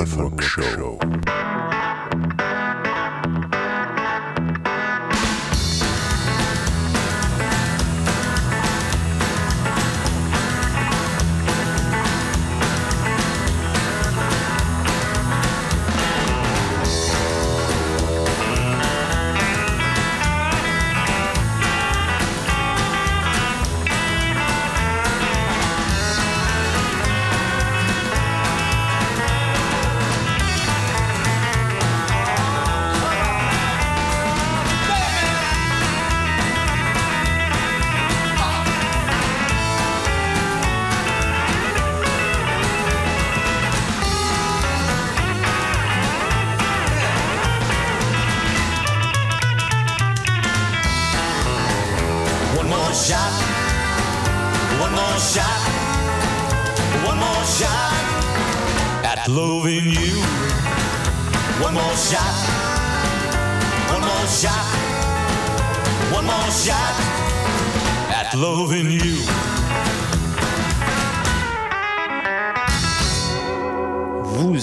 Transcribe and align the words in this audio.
Unlock 0.00 0.40
Show. 0.40 0.62
Show. 0.62 0.99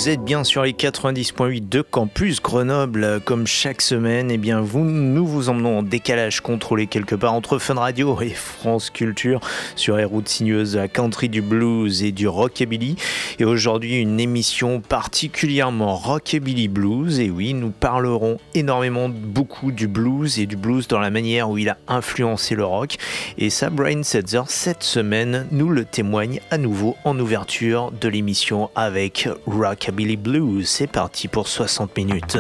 Êtes 0.08 0.24
bien 0.24 0.46
sur 0.46 0.64
les 0.64 0.72
90.8 0.72 1.68
de 1.68 1.82
Campus 1.82 2.42
Grenoble. 2.42 3.20
Comme 3.26 3.46
chaque 3.46 3.82
semaine, 3.82 4.32
eh 4.32 4.38
bien 4.38 4.62
vous, 4.62 4.86
nous 4.86 5.28
vous 5.28 5.50
emmenons 5.50 5.80
en 5.80 5.84
décalage 5.84 6.40
contrôlé 6.40 6.88
quelque 6.88 7.14
part 7.14 7.34
entre 7.34 7.58
Fun 7.58 7.74
Radio 7.74 8.22
et 8.22 8.30
France 8.30 8.90
Culture 8.90 9.42
sur 9.76 9.98
les 9.98 10.06
routes 10.06 10.30
sinueuses 10.30 10.78
à 10.78 10.88
country 10.88 11.28
du 11.28 11.42
blues 11.42 12.04
et 12.04 12.14
du 12.14 12.26
rockabilly. 12.26 12.96
Et 13.40 13.44
aujourd'hui, 13.44 13.98
une 14.00 14.18
émission 14.22 14.80
particulièrement 14.80 15.98
rockabilly 15.98 16.70
blues. 16.70 17.20
Et 17.20 17.30
oui, 17.30 17.54
nous 17.54 17.72
parlerons 17.72 18.38
énormément, 18.56 19.10
beaucoup 19.10 19.74
du 19.74 19.90
blues 19.90 20.40
et 20.40 20.46
du 20.46 20.56
blues 20.56 20.88
dans 20.88 21.00
la 21.00 21.10
manière 21.10 21.50
où 21.50 21.58
il 21.58 21.68
a 21.68 21.78
influencé 21.90 22.56
le 22.56 22.64
rock. 22.64 22.96
Et 23.38 23.50
ça, 23.50 23.70
Brian 23.70 24.04
Setzer, 24.04 24.44
cette 24.48 24.84
semaine, 24.84 25.48
nous 25.52 25.68
le 25.68 25.84
témoigne 25.84 26.40
à 26.50 26.58
nouveau 26.58 26.96
en 27.04 27.20
ouverture 27.20 27.92
de 27.92 28.08
l'émission 28.08 28.70
avec 28.74 29.28
Rockabilly 29.46 29.97
Blues. 30.06 30.68
C'est 30.68 30.88
parti 30.88 31.28
pour 31.28 31.48
60 31.48 31.98
minutes. 31.98 32.38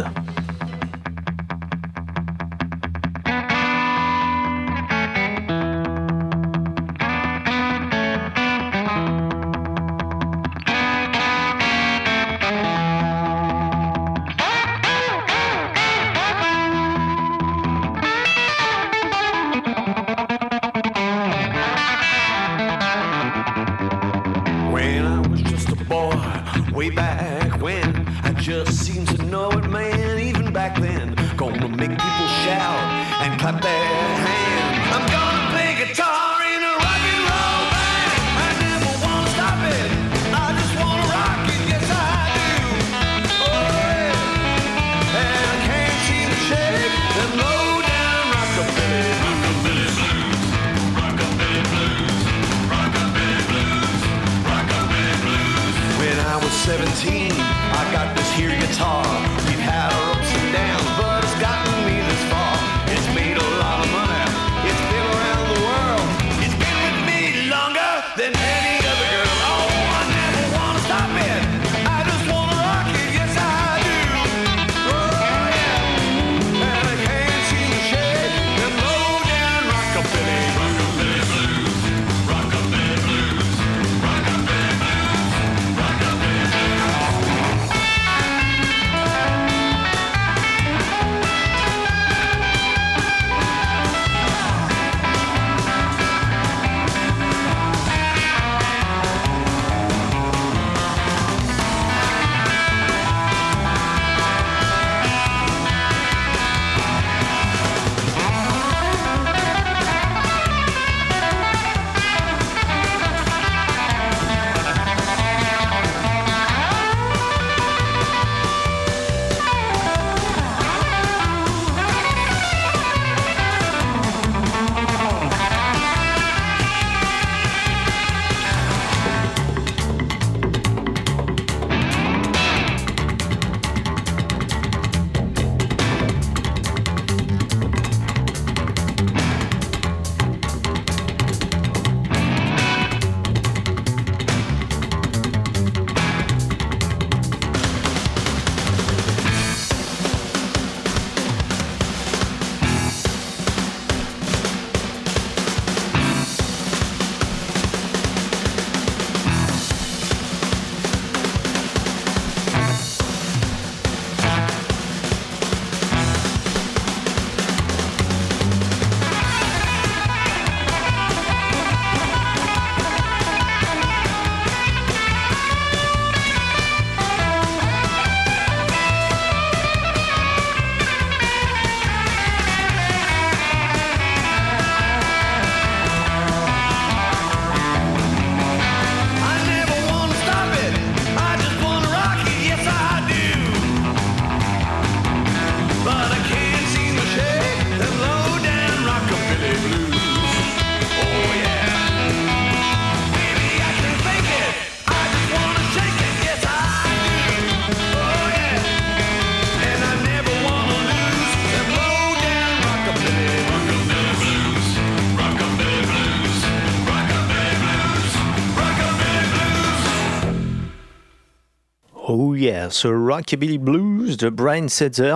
Oh 222.09 222.35
yeah, 222.35 222.69
ce 222.69 222.87
Rockabilly 222.87 223.57
Blues 223.57 224.15
de 224.15 224.29
Brian 224.29 224.69
Setzer 224.69 225.15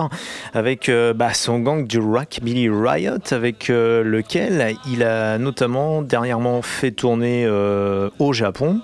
avec 0.52 0.90
euh, 0.90 1.14
bah, 1.14 1.32
son 1.32 1.58
gang 1.58 1.86
du 1.86 1.98
Rockabilly 1.98 2.68
Riot 2.68 3.32
avec 3.32 3.70
euh, 3.70 4.04
lequel 4.04 4.76
il 4.92 5.02
a 5.02 5.38
notamment 5.38 6.02
dernièrement 6.02 6.60
fait 6.60 6.90
tourner 6.90 7.46
euh, 7.46 8.10
au 8.18 8.34
Japon 8.34 8.82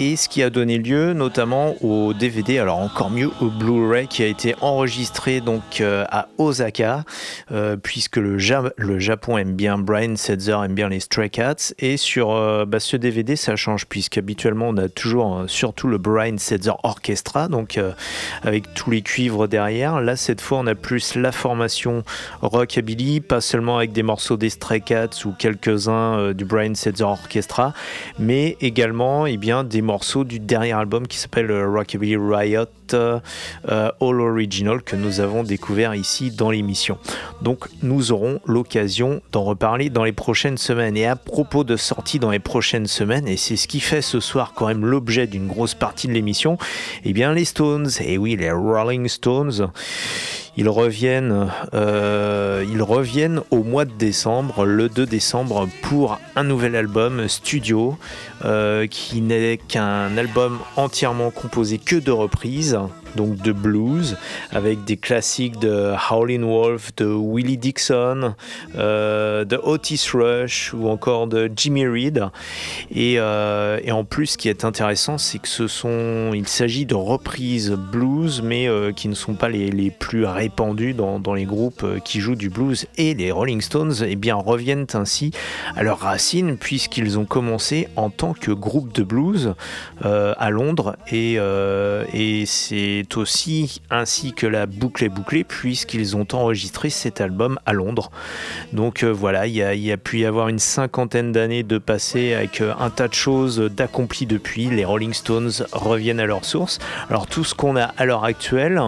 et 0.00 0.16
ce 0.16 0.30
qui 0.30 0.42
a 0.42 0.48
donné 0.48 0.78
lieu 0.78 1.12
notamment 1.12 1.74
au 1.84 2.14
DVD, 2.14 2.58
alors 2.58 2.78
encore 2.78 3.10
mieux 3.10 3.30
au 3.42 3.46
Blu-ray 3.46 4.08
qui 4.08 4.22
a 4.22 4.26
été 4.26 4.54
enregistré 4.62 5.42
donc 5.42 5.82
euh, 5.82 6.06
à 6.10 6.28
Osaka, 6.38 7.04
euh, 7.52 7.76
puisque 7.76 8.16
le, 8.16 8.38
Japon 8.38 9.36
aime 9.36 9.52
bien 9.52 9.76
Brian 9.76 10.16
Setzer, 10.16 10.56
aime 10.64 10.74
bien 10.74 10.88
les 10.88 11.00
Stray 11.00 11.28
Cats, 11.28 11.74
et 11.78 11.98
sur 11.98 12.30
euh, 12.30 12.64
bah, 12.64 12.80
ce 12.80 12.96
DVD 12.96 13.36
ça 13.36 13.56
change 13.56 13.86
puisqu'habituellement 13.86 14.70
on 14.70 14.76
a 14.78 14.88
toujours 14.88 15.44
surtout 15.48 15.86
le 15.86 15.98
Brian 15.98 16.38
Setzer 16.38 16.72
Orchestra, 16.82 17.48
donc 17.48 17.78
avec 18.42 18.72
tous 18.72 18.90
les 18.90 19.02
cuivres 19.02 19.48
derrière. 19.48 20.00
Là 20.00 20.16
cette 20.16 20.40
fois 20.40 20.60
on 20.60 20.66
a 20.66 20.74
plus 20.74 21.14
la 21.14 21.30
formation 21.30 22.04
rockabilly, 22.40 23.20
pas 23.20 23.42
seulement 23.42 23.76
avec 23.76 23.92
des 23.92 24.02
morceaux 24.02 24.38
des 24.38 24.48
Stray 24.48 24.80
Cats 24.80 25.26
ou 25.26 25.32
quelques-uns 25.32 26.32
du 26.32 26.46
Brian 26.46 26.74
Setzer 26.74 27.04
Orchestra, 27.04 27.74
mais 28.18 28.56
également 28.62 29.26
et 29.26 29.32
eh 29.32 29.36
bien 29.36 29.62
des 29.62 29.82
morceau 29.90 30.22
du 30.22 30.38
dernier 30.38 30.70
album 30.70 31.08
qui 31.08 31.18
s'appelle 31.18 31.50
euh, 31.50 31.68
Rockabilly 31.68 32.14
Riot 32.16 32.66
euh, 32.94 33.20
All 33.68 34.20
Original 34.20 34.82
que 34.82 34.96
nous 34.96 35.20
avons 35.20 35.42
découvert 35.42 35.94
ici 35.94 36.30
dans 36.30 36.50
l'émission. 36.50 36.98
Donc 37.42 37.66
nous 37.82 38.12
aurons 38.12 38.40
l'occasion 38.46 39.20
d'en 39.32 39.44
reparler 39.44 39.90
dans 39.90 40.04
les 40.04 40.12
prochaines 40.12 40.58
semaines. 40.58 40.96
Et 40.96 41.06
à 41.06 41.16
propos 41.16 41.64
de 41.64 41.76
sorties 41.76 42.18
dans 42.18 42.30
les 42.30 42.38
prochaines 42.38 42.86
semaines, 42.86 43.28
et 43.28 43.36
c'est 43.36 43.56
ce 43.56 43.68
qui 43.68 43.80
fait 43.80 44.02
ce 44.02 44.20
soir 44.20 44.52
quand 44.54 44.66
même 44.66 44.84
l'objet 44.84 45.26
d'une 45.26 45.46
grosse 45.46 45.74
partie 45.74 46.08
de 46.08 46.12
l'émission, 46.12 46.58
eh 47.04 47.12
bien 47.12 47.32
les 47.32 47.44
Stones, 47.44 47.88
et 48.00 48.18
oui 48.18 48.36
les 48.36 48.50
Rolling 48.50 49.08
Stones, 49.08 49.70
ils 50.56 50.68
reviennent, 50.68 51.48
euh, 51.74 52.64
ils 52.70 52.82
reviennent 52.82 53.40
au 53.50 53.62
mois 53.62 53.84
de 53.84 53.92
décembre, 53.92 54.64
le 54.64 54.88
2 54.88 55.06
décembre, 55.06 55.68
pour 55.82 56.18
un 56.36 56.44
nouvel 56.44 56.76
album 56.76 57.28
studio 57.28 57.96
euh, 58.44 58.86
qui 58.86 59.20
n'est 59.20 59.58
qu'un 59.58 60.16
album 60.18 60.58
entièrement 60.76 61.30
composé 61.30 61.78
que 61.78 61.96
de 61.96 62.10
reprises 62.10 62.78
donc 63.16 63.36
de 63.38 63.52
blues, 63.52 64.16
avec 64.52 64.84
des 64.84 64.96
classiques 64.96 65.58
de 65.58 65.92
Howlin' 66.10 66.44
Wolf, 66.44 66.94
de 66.96 67.06
Willie 67.06 67.58
Dixon, 67.58 68.34
euh, 68.76 69.44
de 69.44 69.56
Otis 69.56 70.08
Rush 70.12 70.72
ou 70.74 70.88
encore 70.88 71.26
de 71.26 71.50
Jimmy 71.54 71.86
Reed. 71.86 72.24
Euh, 72.96 73.80
et, 73.82 73.92
en 73.92 74.04
plus, 74.04 74.26
ce 74.26 74.38
qui 74.38 74.48
est 74.48 74.64
intéressant, 74.64 75.18
c'est 75.18 75.38
que 75.38 75.48
ce 75.48 75.66
sont, 75.66 76.32
il 76.34 76.48
s'agit 76.48 76.86
de 76.86 76.94
reprises 76.94 77.70
blues, 77.70 78.42
mais 78.42 78.68
euh, 78.68 78.92
qui 78.92 79.08
ne 79.08 79.14
sont 79.14 79.34
pas 79.34 79.48
les, 79.48 79.90
plus 79.90 80.24
répandues 80.24 80.94
dans, 80.94 81.34
les 81.34 81.44
groupes 81.44 81.84
qui 82.04 82.20
jouent 82.20 82.36
du 82.36 82.48
blues. 82.48 82.86
Et 82.96 83.14
les 83.14 83.30
Rolling 83.30 83.60
Stones 83.60 83.94
eh 84.06 84.16
bien, 84.16 84.34
reviennent 84.34 84.86
ainsi 84.94 85.32
à 85.76 85.82
leurs 85.82 86.00
racines, 86.00 86.56
puisqu'ils 86.56 87.18
ont 87.18 87.24
commencé 87.24 87.88
en 87.96 88.10
tant 88.10 88.32
que 88.34 88.50
groupe 88.50 88.92
de 88.92 89.02
blues 89.02 89.54
à 90.02 90.50
Londres. 90.50 90.96
Et, 91.10 91.38
et 92.14 92.46
c'est 92.46 92.99
aussi 93.16 93.80
ainsi 93.90 94.32
que 94.32 94.46
la 94.46 94.66
boucle 94.66 95.04
est 95.04 95.08
bouclée 95.08 95.44
puisqu'ils 95.44 96.16
ont 96.16 96.26
enregistré 96.32 96.90
cet 96.90 97.20
album 97.20 97.58
à 97.66 97.72
Londres. 97.72 98.10
Donc 98.72 99.02
euh, 99.02 99.08
voilà, 99.08 99.46
il 99.46 99.54
y, 99.54 99.92
a, 99.92 99.96
pu 99.96 100.20
y 100.20 100.26
avoir 100.26 100.48
une 100.48 100.58
cinquantaine 100.58 101.32
d'années 101.32 101.62
de 101.62 101.78
passé 101.78 102.34
avec 102.34 102.60
euh, 102.60 102.72
un 102.78 102.90
tas 102.90 103.08
de 103.08 103.14
choses 103.14 103.58
d'accomplies 103.58 104.26
depuis. 104.26 104.66
Les 104.66 104.84
Rolling 104.84 105.12
Stones 105.12 105.52
reviennent 105.72 106.20
à 106.20 106.26
leur 106.26 106.44
source. 106.44 106.78
Alors 107.08 107.26
tout 107.26 107.44
ce 107.44 107.54
qu'on 107.54 107.76
a 107.76 107.84
à 107.96 108.04
l'heure 108.04 108.24
actuelle, 108.24 108.80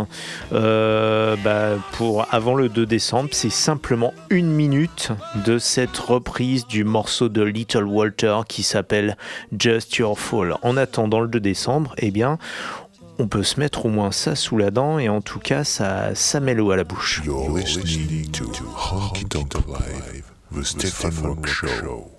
euh, 0.52 1.36
bah, 1.42 1.78
pour 1.92 2.26
avant 2.32 2.54
le 2.54 2.68
2 2.68 2.86
décembre, 2.86 3.30
c'est 3.32 3.50
simplement 3.50 4.14
une 4.30 4.50
minute 4.50 5.10
de 5.44 5.58
cette 5.58 5.96
reprise 5.96 6.66
du 6.66 6.84
morceau 6.84 7.28
de 7.28 7.42
Little 7.42 7.84
Walter 7.84 8.40
qui 8.48 8.62
s'appelle 8.62 9.16
Just 9.58 9.96
Your 9.96 10.18
Fall. 10.18 10.56
En 10.62 10.76
attendant 10.76 11.20
le 11.20 11.28
2 11.28 11.40
décembre, 11.40 11.94
eh 11.98 12.10
bien, 12.10 12.38
on 13.22 13.28
peut 13.28 13.44
se 13.44 13.60
mettre 13.60 13.86
au 13.86 13.88
moins 13.88 14.10
ça 14.10 14.34
sous 14.34 14.56
la 14.56 14.72
dent 14.72 14.98
et 14.98 15.08
en 15.08 15.20
tout 15.20 15.38
cas 15.38 15.62
ça, 15.62 16.12
ça 16.16 16.40
met 16.40 16.54
l'eau 16.54 16.72
à 16.72 16.76
la 16.76 16.82
bouche. 16.82 17.22
You're 17.24 17.56
listening 17.56 18.28
to 18.32 18.50
Honky 18.74 19.24
Tonk 19.26 19.54
Live, 19.68 20.24
the 20.52 20.64
Stephen 20.64 21.24
Rock 21.24 21.46
Show. 21.46 22.10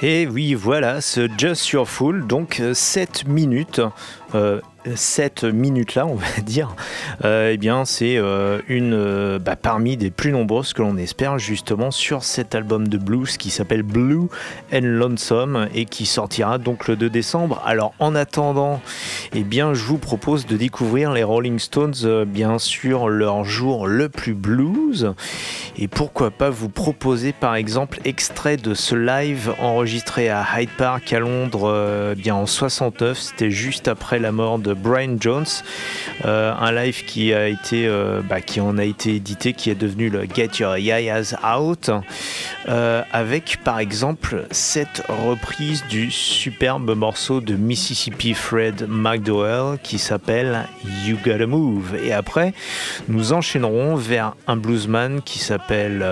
Et 0.00 0.28
oui, 0.28 0.54
voilà, 0.54 1.00
ce 1.00 1.28
Just 1.38 1.70
Your 1.70 1.88
Fool, 1.88 2.24
donc 2.24 2.62
7 2.72 3.24
euh, 3.26 3.32
minutes. 3.32 3.80
Euh, 4.34 4.60
cette 4.94 5.44
minute-là, 5.44 6.06
on 6.06 6.14
va 6.14 6.26
dire, 6.42 6.74
euh, 7.24 7.50
eh 7.52 7.56
bien, 7.56 7.84
c'est 7.84 8.16
euh, 8.16 8.60
une 8.68 8.94
euh, 8.94 9.38
bah, 9.38 9.56
parmi 9.56 9.96
des 9.96 10.10
plus 10.10 10.32
nombreuses 10.32 10.72
que 10.72 10.82
l'on 10.82 10.96
espère 10.96 11.38
justement 11.38 11.90
sur 11.90 12.22
cet 12.22 12.54
album 12.54 12.88
de 12.88 12.98
blues 12.98 13.36
qui 13.36 13.50
s'appelle 13.50 13.82
Blue 13.82 14.28
and 14.72 14.80
Lonesome 14.82 15.68
et 15.74 15.84
qui 15.84 16.06
sortira 16.06 16.58
donc 16.58 16.88
le 16.88 16.96
2 16.96 17.10
décembre. 17.10 17.62
Alors, 17.64 17.94
en 17.98 18.14
attendant, 18.14 18.80
eh 19.34 19.42
bien, 19.42 19.74
je 19.74 19.84
vous 19.84 19.98
propose 19.98 20.46
de 20.46 20.56
découvrir 20.56 21.12
les 21.12 21.22
Rolling 21.22 21.58
Stones, 21.58 22.24
bien 22.26 22.58
sûr, 22.58 23.08
leur 23.08 23.44
jour 23.44 23.86
le 23.86 24.08
plus 24.08 24.34
blues. 24.34 25.14
Et 25.76 25.88
pourquoi 25.88 26.30
pas 26.30 26.50
vous 26.50 26.68
proposer, 26.68 27.32
par 27.32 27.54
exemple, 27.54 28.00
extrait 28.04 28.56
de 28.56 28.74
ce 28.74 28.94
live 28.94 29.52
enregistré 29.60 30.28
à 30.28 30.44
Hyde 30.56 30.70
Park 30.76 31.12
à 31.12 31.20
Londres, 31.20 32.14
bien 32.16 32.34
en 32.34 32.46
69. 32.46 33.18
C'était 33.18 33.50
juste 33.50 33.88
après 33.88 34.17
la 34.18 34.32
mort 34.32 34.58
de 34.58 34.74
Brian 34.74 35.16
Jones, 35.20 35.46
euh, 36.24 36.52
un 36.58 36.72
live 36.72 37.04
qui 37.04 37.32
a 37.32 37.48
été, 37.48 37.86
euh, 37.86 38.20
bah, 38.28 38.40
qui 38.40 38.60
en 38.60 38.78
a 38.78 38.84
été 38.84 39.16
édité, 39.16 39.52
qui 39.52 39.70
est 39.70 39.74
devenu 39.74 40.10
le 40.10 40.24
Get 40.32 40.50
Your 40.58 40.76
Yayas 40.78 41.34
Out, 41.56 41.90
euh, 42.68 43.02
avec 43.12 43.58
par 43.64 43.78
exemple 43.78 44.46
cette 44.50 45.02
reprise 45.08 45.84
du 45.88 46.10
superbe 46.10 46.94
morceau 46.96 47.40
de 47.40 47.54
Mississippi 47.54 48.34
Fred 48.34 48.86
McDowell 48.88 49.78
qui 49.82 49.98
s'appelle 49.98 50.66
You 51.04 51.16
Gotta 51.24 51.46
Move. 51.46 51.96
Et 52.02 52.12
après, 52.12 52.52
nous 53.08 53.32
enchaînerons 53.32 53.96
vers 53.96 54.34
un 54.46 54.56
bluesman 54.56 55.22
qui 55.22 55.38
s'appelle 55.38 56.04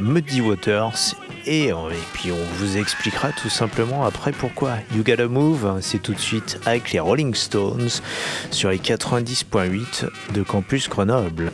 Muddy 0.00 0.40
Waters 0.40 1.14
et, 1.46 1.66
et, 1.66 1.72
puis 2.14 2.32
on 2.32 2.54
vous 2.56 2.78
expliquera 2.78 3.30
tout 3.32 3.50
simplement 3.50 4.04
après 4.04 4.32
pourquoi. 4.32 4.72
You 4.94 5.02
Gotta 5.04 5.28
Move, 5.28 5.78
c'est 5.82 6.00
tout 6.00 6.14
de 6.14 6.18
suite 6.18 6.58
avec 6.64 6.92
les 6.92 7.00
Rolling 7.00 7.34
Stones 7.34 7.53
sur 8.50 8.70
les 8.70 8.78
90.8 8.78 10.08
de 10.34 10.42
Campus 10.42 10.88
Grenoble. 10.88 11.52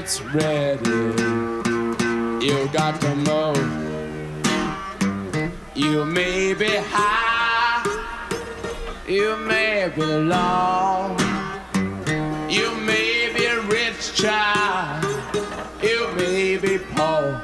Gets 0.00 0.20
ready, 0.22 0.90
you 2.44 2.68
got 2.72 3.00
to 3.00 3.14
move. 3.30 3.70
You 5.76 6.04
may 6.04 6.52
be 6.52 6.70
high, 6.90 7.84
you 9.06 9.36
may 9.36 9.92
be 9.94 10.02
low, 10.04 11.16
you 12.48 12.74
may 12.90 13.32
be 13.36 13.44
a 13.44 13.60
rich 13.60 14.14
child, 14.16 15.04
you 15.80 16.10
may 16.16 16.56
be 16.56 16.78
poor. 16.96 17.40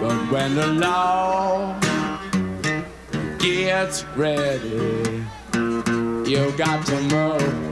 But 0.00 0.18
when 0.30 0.54
the 0.54 0.68
law 0.68 1.80
gets 3.40 4.04
ready, 4.14 5.24
you 6.30 6.52
got 6.56 6.86
to 6.86 7.00
move. 7.10 7.65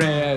red. 0.00 0.29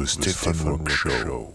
Live, 0.00 0.08
the 0.16 0.30
Stefan 0.30 0.56
Rock 0.66 0.88
Show. 0.88 1.52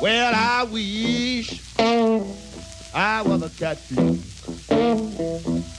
Well, 0.00 0.32
I 0.34 0.66
wish 0.72 1.60
I 2.94 3.22
was 3.22 3.42
a 3.42 3.50
catfish 3.50 4.20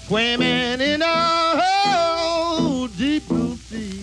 swimming 0.05 0.79
in 0.79 1.01
a 1.01 2.87
deep 2.95 3.27
blue 3.27 3.55
sea. 3.55 3.99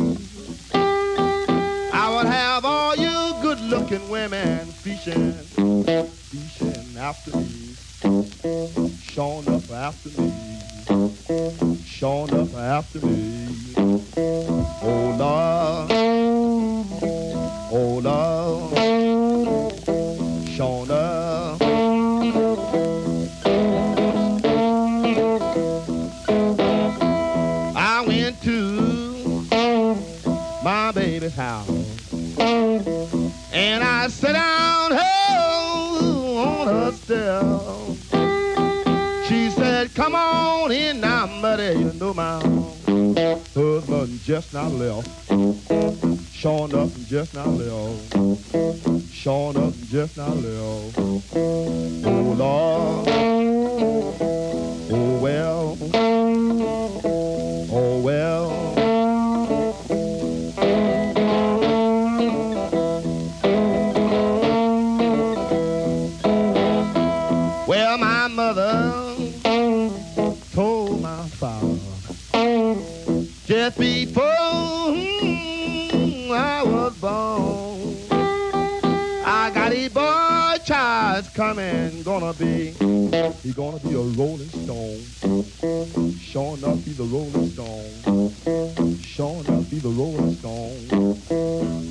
I 1.93 2.17
would 2.17 2.27
have 2.27 2.65
all 2.65 2.97
you 2.97 3.35
good-looking 3.43 4.09
women 4.09 4.67
fishing, 4.67 5.35
fishing 5.35 6.99
after 6.99 7.37
me, 7.37 7.77
showing 9.03 9.49
up 9.49 9.71
after 9.71 10.21
me, 10.21 10.33
showing 11.85 12.35
up 12.35 12.55
after 12.55 13.01
me. 13.01 13.75
Oh 14.83 15.17
Lord, 15.19 15.66
just 44.37 44.53
now 44.53 44.69
left. 44.69 45.09
Showing 46.31 46.75
up 46.75 46.95
and 46.95 47.07
just 47.07 47.33
now 47.33 47.47
left. 47.47 48.13
Showing 49.11 49.57
up 49.57 49.73
and 49.73 49.89
just 49.89 50.19
now 50.19 50.29
left. 50.29 50.99
Oh 52.05 52.35
Lord. 52.37 53.07
Gonna 83.57 83.79
be 83.79 83.95
a 83.95 83.99
rolling 83.99 84.51
stone. 84.51 85.01
Sure 86.21 86.59
enough, 86.59 86.85
be 86.85 86.93
the 86.93 87.05
rolling 87.05 87.49
stone. 87.53 89.01
Sure 89.01 89.43
enough, 89.43 89.71
be 89.71 89.79
the 89.79 89.89
rolling 89.89 90.37
stone. 90.37 90.87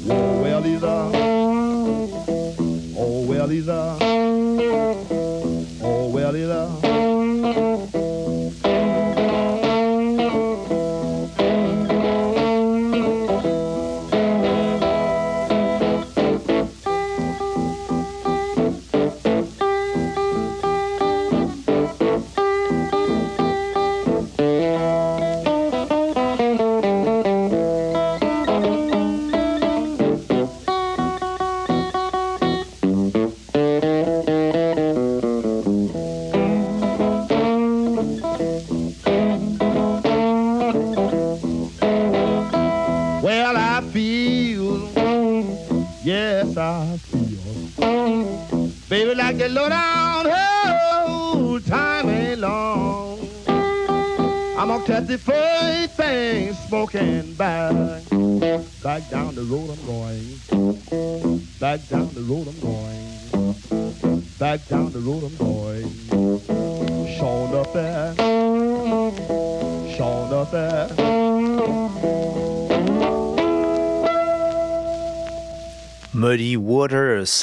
Oh, 0.08 0.42
well, 0.44 0.62
he's 0.62 0.84
a, 0.84 1.10
oh, 2.96 3.26
well, 3.28 3.48
he's 3.48 3.68
a, 3.68 5.05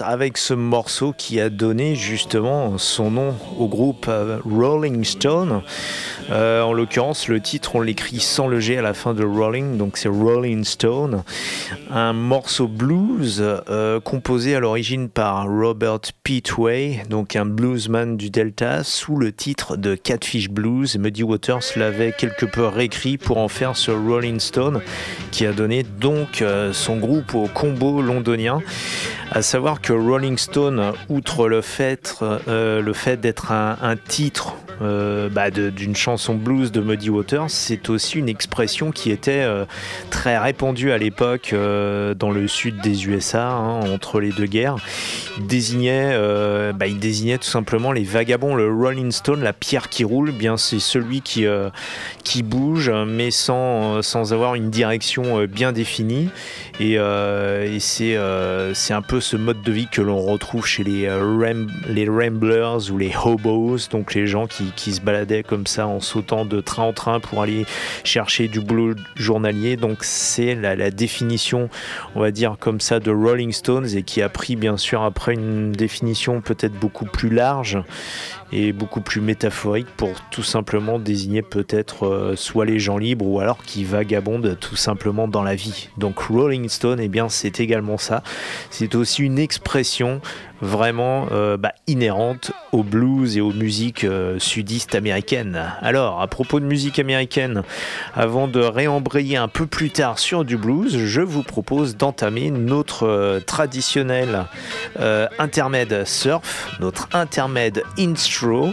Avec 0.00 0.38
ce 0.38 0.54
morceau 0.54 1.12
qui 1.16 1.40
a 1.40 1.50
donné 1.50 1.96
justement 1.96 2.78
son 2.78 3.10
nom 3.10 3.34
au 3.58 3.66
groupe 3.66 4.06
euh, 4.08 4.38
Rolling 4.48 5.04
Stone. 5.04 5.62
Euh, 6.30 6.62
en 6.62 6.72
l'occurrence, 6.72 7.28
le 7.28 7.40
titre, 7.40 7.74
on 7.74 7.80
l'écrit 7.80 8.20
sans 8.20 8.48
le 8.48 8.60
G 8.60 8.78
à 8.78 8.82
la 8.82 8.94
fin 8.94 9.12
de 9.12 9.24
Rolling, 9.24 9.76
donc 9.76 9.98
c'est 9.98 10.08
Rolling 10.08 10.64
Stone. 10.64 11.24
Un 11.90 12.12
morceau 12.12 12.68
blues 12.68 13.42
euh, 13.42 14.00
composé 14.00 14.54
à 14.54 14.60
l'origine 14.60 15.08
par 15.08 15.46
Robert 15.46 16.00
Pitway, 16.22 17.02
donc 17.10 17.36
un 17.36 17.44
bluesman 17.44 18.16
du 18.16 18.30
Delta, 18.30 18.84
sous 18.84 19.16
le 19.16 19.32
titre 19.32 19.76
de 19.76 19.94
Catfish 19.94 20.48
Blues. 20.48 20.96
Muddy 20.96 21.24
Waters 21.24 21.64
l'avait 21.76 22.12
quelque 22.12 22.46
peu 22.46 22.66
réécrit 22.66 23.18
pour 23.18 23.38
en 23.38 23.48
faire 23.48 23.76
ce 23.76 23.90
Rolling 23.90 24.40
Stone, 24.40 24.80
qui 25.32 25.44
a 25.44 25.52
donné 25.52 25.82
donc 25.82 26.42
son 26.72 26.96
groupe 26.96 27.34
au 27.34 27.48
combo 27.48 28.00
londonien. 28.00 28.60
À 29.34 29.40
savoir 29.40 29.80
que 29.80 29.94
Rolling 29.94 30.36
Stone, 30.36 30.92
outre 31.08 31.48
le 31.48 31.62
fait, 31.62 32.18
euh, 32.20 32.92
fait 32.92 33.18
d'être 33.18 33.50
un, 33.50 33.96
titre 33.96 34.56
euh, 34.82 35.30
bah 35.30 35.50
d'une 35.50 35.96
chanson 35.96 36.34
blues 36.34 36.70
de 36.70 36.82
Muddy 36.82 37.08
Waters, 37.08 37.48
c'est 37.48 37.88
aussi 37.88 38.18
une 38.18 38.28
expression 38.28 38.90
qui 38.90 39.10
était 39.10 39.40
euh, 39.40 39.64
très 40.10 40.36
répandue 40.36 40.92
à 40.92 40.98
l'époque 40.98 41.54
dans 41.54 42.30
le 42.30 42.46
sud 42.46 42.82
des 42.82 43.06
USA, 43.06 43.52
hein, 43.52 43.80
entre 43.90 44.20
les 44.20 44.32
deux 44.32 44.44
guerres. 44.44 44.76
Il 45.38 45.46
désignait, 45.46 46.14
bah, 46.74 46.86
il 46.86 46.98
désignait 46.98 47.38
tout 47.38 47.44
simplement 47.44 47.90
les 47.90 48.04
vagabonds, 48.04 48.54
le 48.54 48.70
Rolling 48.70 49.12
Stone, 49.12 49.42
la 49.42 49.54
pierre 49.54 49.88
qui 49.88 50.04
roule. 50.04 50.28
Eh 50.28 50.38
bien, 50.38 50.58
c'est 50.58 50.78
celui 50.78 51.22
qui 51.22 51.46
qui 52.22 52.42
bouge, 52.42 52.90
mais 53.06 53.30
sans 53.30 54.02
sans 54.02 54.34
avoir 54.34 54.56
une 54.56 54.68
direction 54.68 55.46
bien 55.46 55.72
définie. 55.72 56.28
Et, 56.80 56.96
et 56.96 57.78
c'est 57.80 58.14
un 58.18 59.02
peu 59.02 59.21
ce 59.22 59.36
mode 59.36 59.62
de 59.62 59.72
vie 59.72 59.86
que 59.86 60.02
l'on 60.02 60.20
retrouve 60.20 60.66
chez 60.66 60.84
les, 60.84 61.08
les 61.88 62.08
Ramblers 62.08 62.90
ou 62.90 62.98
les 62.98 63.12
Hobos, 63.24 63.88
donc 63.90 64.14
les 64.14 64.26
gens 64.26 64.46
qui, 64.46 64.92
se 64.92 65.00
baladait 65.00 65.42
comme 65.42 65.66
ça 65.66 65.86
en 65.86 66.00
sautant 66.00 66.44
de 66.44 66.60
train 66.60 66.82
en 66.82 66.92
train 66.92 67.20
pour 67.20 67.40
aller 67.40 67.64
chercher 68.04 68.48
du 68.48 68.60
boulot 68.60 68.94
journalier. 69.16 69.76
Donc 69.76 70.04
c'est 70.04 70.54
la, 70.54 70.90
définition, 70.90 71.70
on 72.14 72.20
va 72.20 72.30
dire 72.30 72.56
comme 72.58 72.80
ça, 72.80 73.00
de 73.00 73.10
Rolling 73.10 73.52
Stones 73.52 73.88
et 73.94 74.02
qui 74.02 74.20
a 74.20 74.28
pris 74.28 74.56
bien 74.56 74.76
sûr 74.76 75.02
après 75.02 75.34
une 75.34 75.72
définition 75.72 76.40
peut-être 76.40 76.74
beaucoup 76.74 77.06
plus 77.06 77.30
large 77.30 77.78
et 78.52 78.72
beaucoup 78.72 79.00
plus 79.00 79.20
métaphorique 79.20 79.88
pour 79.96 80.20
tout 80.30 80.42
simplement 80.42 80.98
désigner 80.98 81.42
peut-être 81.42 82.06
euh, 82.06 82.36
soit 82.36 82.64
les 82.64 82.78
gens 82.78 82.98
libres 82.98 83.26
ou 83.26 83.40
alors 83.40 83.62
qui 83.62 83.84
vagabondent 83.84 84.56
tout 84.60 84.76
simplement 84.76 85.28
dans 85.28 85.42
la 85.42 85.54
vie. 85.54 85.88
Donc 85.96 86.18
Rolling 86.18 86.68
Stone, 86.68 87.00
eh 87.00 87.08
bien 87.08 87.28
c'est 87.28 87.60
également 87.60 87.98
ça. 87.98 88.22
C'est 88.70 88.94
aussi 88.94 89.22
une 89.22 89.38
expression 89.38 90.20
vraiment 90.62 91.26
euh, 91.32 91.56
bah, 91.56 91.74
inhérente 91.88 92.52
au 92.70 92.84
blues 92.84 93.36
et 93.36 93.40
aux 93.40 93.52
musiques 93.52 94.04
euh, 94.04 94.38
sudistes 94.38 94.94
américaines. 94.94 95.60
Alors, 95.82 96.22
à 96.22 96.28
propos 96.28 96.60
de 96.60 96.64
musique 96.64 97.00
américaine, 97.00 97.64
avant 98.14 98.46
de 98.46 98.60
réembrayer 98.60 99.36
un 99.36 99.48
peu 99.48 99.66
plus 99.66 99.90
tard 99.90 100.20
sur 100.20 100.44
du 100.44 100.56
blues, 100.56 100.96
je 100.96 101.20
vous 101.20 101.42
propose 101.42 101.96
d'entamer 101.96 102.52
notre 102.52 103.06
euh, 103.06 103.40
traditionnel 103.40 104.44
intermède 105.38 106.06
surf, 106.06 106.76
notre 106.78 107.08
intermède 107.12 107.82
intro, 107.98 108.72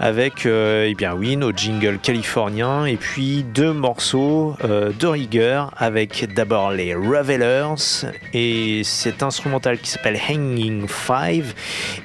avec, 0.00 0.46
eh 0.46 0.94
bien 0.96 1.14
oui, 1.14 1.36
nos 1.36 1.52
jingles 1.52 1.98
californiens, 1.98 2.86
et 2.86 2.96
puis 2.96 3.44
deux 3.44 3.72
morceaux 3.72 4.56
de 4.62 5.06
rigueur, 5.06 5.72
avec 5.76 6.32
d'abord 6.34 6.70
les 6.70 6.94
Revelers 6.94 8.06
et 8.32 8.82
cet 8.84 9.22
instrumental 9.22 9.78
qui 9.78 9.90
s'appelle 9.90 10.18
Hanging 10.30 10.86
Fire 10.88 11.17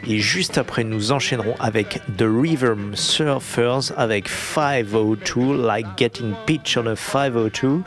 et 0.07 0.19
juste 0.19 0.57
après, 0.57 0.83
nous 0.83 1.11
enchaînerons 1.11 1.55
avec 1.59 1.99
The 2.17 2.25
River 2.25 2.73
Surfers 2.93 3.91
avec 3.97 4.27
502, 4.27 5.65
Like 5.65 5.87
Getting 5.97 6.33
Pitch 6.45 6.77
on 6.77 6.87
a 6.87 6.95
502. 6.95 7.81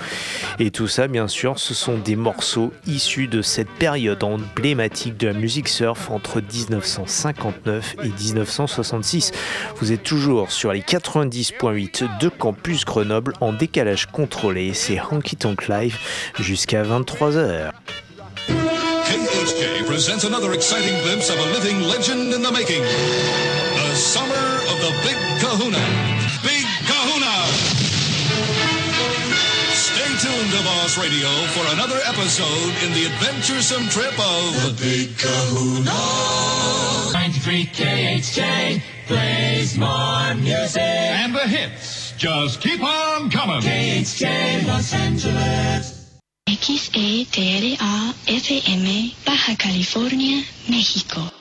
Et 0.59 0.71
tout 0.71 0.89
ça, 0.89 1.09
bien 1.09 1.29
sûr, 1.29 1.59
ce 1.59 1.75
sont 1.75 1.99
des 1.99 2.17
morceaux 2.17 2.73
issus 2.87 3.27
de 3.27 3.43
cette 3.43 3.71
période 3.71 4.23
emblématique 4.23 5.17
de 5.17 5.29
la 5.29 5.33
musique 5.33 5.69
surf 5.69 6.11
entre 6.11 6.41
1959 6.41 7.97
et 8.05 8.09
1966. 8.09 9.33
Vous 9.77 9.93
êtes 9.93 10.03
toujours 10.03 10.51
sur 10.53 10.73
les 10.73 10.81
90.8 10.81 12.19
de 12.21 12.29
Campus 12.29 12.85
Grenoble 12.85 13.33
en 13.41 13.53
décalage 13.53 14.07
contrôlé. 14.07 14.73
C'est 14.75 15.01
Honky 15.01 15.37
Tonk 15.37 15.69
Live 15.69 15.99
jusqu'à 16.39 16.83
23h. 16.83 17.73
KHJ 19.47 19.87
presents 19.87 20.25
another 20.25 20.53
exciting 20.55 21.01
glimpse 21.03 21.31
of 21.31 21.39
a 21.39 21.45
living 21.53 21.81
legend 21.83 22.35
in 22.35 22.43
the 22.43 22.51
making. 22.51 22.83
The 22.83 23.95
summer 23.95 24.35
of 24.35 24.77
the 24.83 24.91
Big 25.07 25.15
Kahuna. 25.39 25.79
Big 26.43 26.67
Kahuna! 26.83 27.47
Stay 29.71 30.11
tuned 30.19 30.51
to 30.51 30.65
Boss 30.65 30.99
Radio 30.99 31.29
for 31.55 31.65
another 31.75 32.01
episode 32.07 32.75
in 32.83 32.93
the 32.93 33.07
adventuresome 33.07 33.87
trip 33.89 34.19
of 34.19 34.53
The 34.67 34.75
Big 34.83 35.17
Kahuna. 35.17 37.13
93 37.13 37.67
KHJ 37.67 38.83
plays 39.07 39.79
more 39.79 40.35
music. 40.35 40.83
And 40.83 41.33
the 41.33 41.47
hits 41.47 42.13
just 42.19 42.61
keep 42.61 42.83
on 42.83 43.31
coming. 43.31 43.61
KHJ 43.61 44.67
Los 44.67 44.93
Angeles. 44.93 45.96
XETRA 46.57 48.15
FM 48.27 49.15
Baja 49.25 49.57
California, 49.57 50.45
México. 50.69 51.36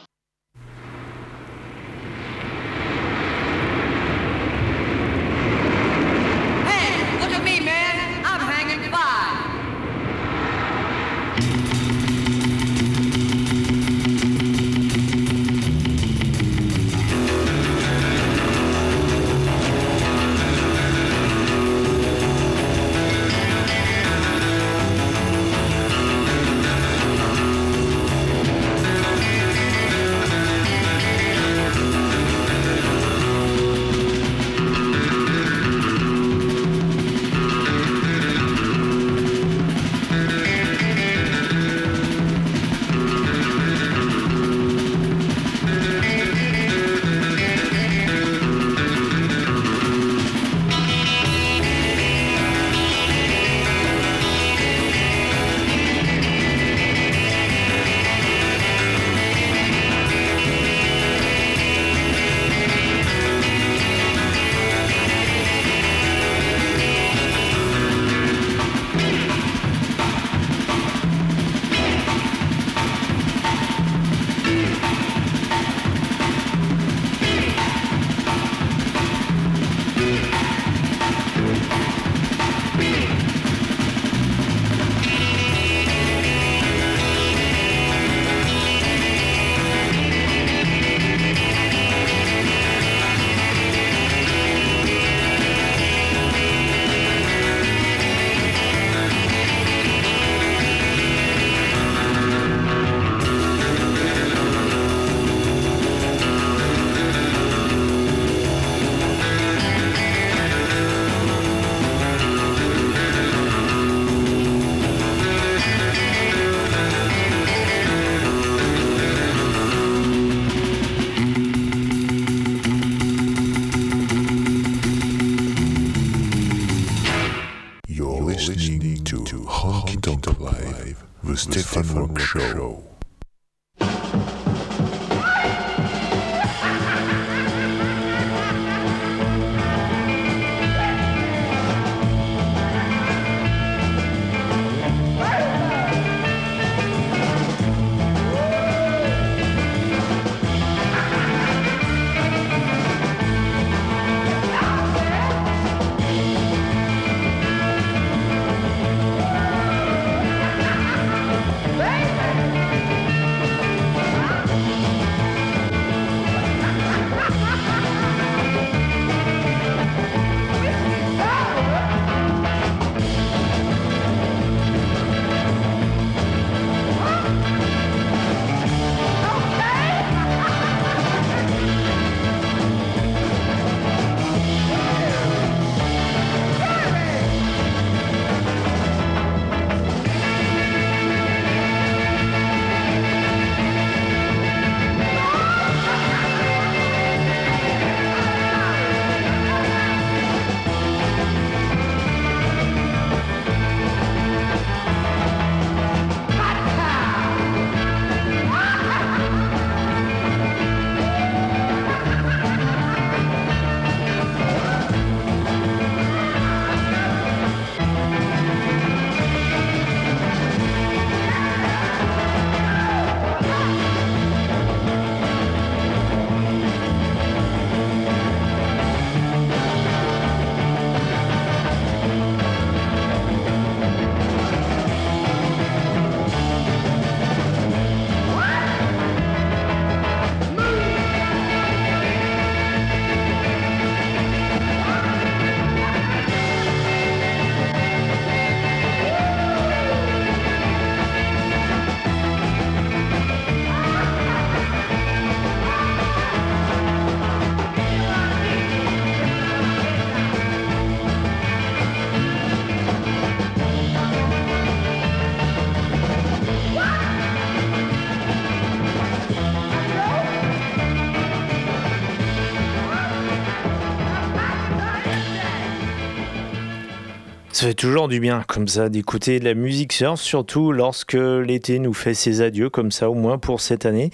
Ça 277.56 277.68
fait 277.68 277.74
toujours 277.74 278.10
du 278.10 278.20
bien 278.20 278.44
comme 278.46 278.68
ça 278.68 278.90
d'écouter 278.90 279.40
de 279.40 279.46
la 279.46 279.54
musique 279.54 279.94
surf, 279.94 280.20
surtout 280.20 280.74
lorsque 280.74 281.14
l'été 281.14 281.80
nous 281.80 281.94
fait 281.94 282.14
ses 282.14 282.42
adieux 282.42 282.70
comme 282.70 282.92
ça, 282.92 283.10
au 283.10 283.14
moins 283.14 283.38
pour 283.38 283.62
cette 283.62 283.86
année. 283.86 284.12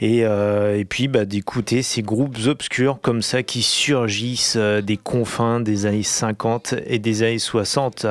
Et, 0.00 0.24
euh, 0.24 0.78
et 0.78 0.84
puis 0.84 1.08
bah, 1.08 1.24
d'écouter 1.24 1.82
ces 1.82 2.02
groupes 2.02 2.36
obscurs 2.46 2.98
comme 3.00 3.22
ça 3.22 3.42
qui 3.42 3.62
surgissent 3.62 4.56
euh, 4.56 4.80
des 4.80 4.96
confins 4.96 5.60
des 5.60 5.86
années 5.86 6.02
50 6.02 6.74
et 6.86 6.98
des 6.98 7.22
années 7.22 7.38
60, 7.38 8.06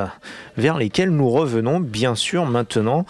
vers 0.56 0.78
lesquels 0.78 1.10
nous 1.10 1.30
revenons 1.30 1.80
bien 1.80 2.14
sûr 2.14 2.46
maintenant 2.46 3.06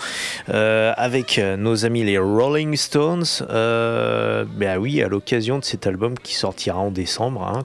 euh, 0.48 0.92
avec 0.96 1.40
nos 1.58 1.84
amis 1.84 2.04
les 2.04 2.18
Rolling 2.18 2.76
Stones. 2.76 3.24
Euh, 3.50 4.44
bah 4.44 4.78
oui, 4.78 5.02
à 5.02 5.08
l'occasion 5.08 5.58
de 5.58 5.64
cet 5.64 5.86
album 5.86 6.18
qui 6.18 6.34
sortira 6.34 6.78
en 6.78 6.90
décembre, 6.90 7.42
hein, 7.42 7.62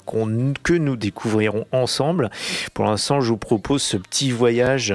que 0.63 0.73
nous 0.73 0.95
découvrirons 0.95 1.65
ensemble. 1.71 2.29
Pour 2.73 2.85
l'instant, 2.85 3.21
je 3.21 3.29
vous 3.29 3.37
propose 3.37 3.81
ce 3.81 3.97
petit 3.97 4.31
voyage. 4.31 4.93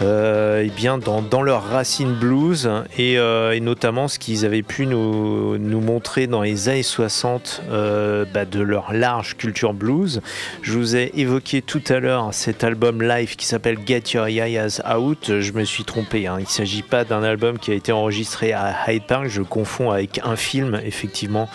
Euh, 0.00 0.62
eh 0.64 0.70
bien 0.70 0.96
dans, 0.98 1.22
dans 1.22 1.42
leurs 1.42 1.64
racines 1.64 2.14
blues 2.14 2.70
et, 2.96 3.18
euh, 3.18 3.52
et 3.52 3.60
notamment 3.60 4.06
ce 4.06 4.18
qu'ils 4.20 4.44
avaient 4.44 4.62
pu 4.62 4.86
nous, 4.86 5.58
montrer 5.58 6.26
dans 6.26 6.42
les 6.42 6.68
années 6.68 6.82
60 6.82 7.62
euh, 7.70 8.24
bah, 8.32 8.44
de 8.44 8.60
leur 8.60 8.92
large 8.92 9.36
culture 9.36 9.74
blues. 9.74 10.20
Je 10.62 10.72
vous 10.72 10.96
ai 10.96 11.10
évoqué 11.14 11.62
tout 11.62 11.82
à 11.88 11.98
l'heure 11.98 12.28
cet 12.32 12.62
album 12.62 13.02
live 13.02 13.36
qui 13.36 13.46
s'appelle 13.46 13.78
Get 13.86 14.02
Your 14.14 14.28
Yayas 14.28 14.80
Out. 14.96 15.40
Je 15.40 15.52
me 15.52 15.64
suis 15.64 15.84
trompé, 15.84 16.26
hein. 16.26 16.36
il 16.38 16.42
ne 16.42 16.48
s'agit 16.48 16.82
pas 16.82 17.04
d'un 17.04 17.22
album 17.22 17.58
qui 17.58 17.72
a 17.72 17.74
été 17.74 17.90
enregistré 17.90 18.52
à 18.52 18.74
Hyde 18.86 19.04
Park, 19.06 19.26
je 19.28 19.42
confonds 19.42 19.90
avec 19.90 20.20
un 20.24 20.36
film 20.36 20.80
effectivement 20.84 21.48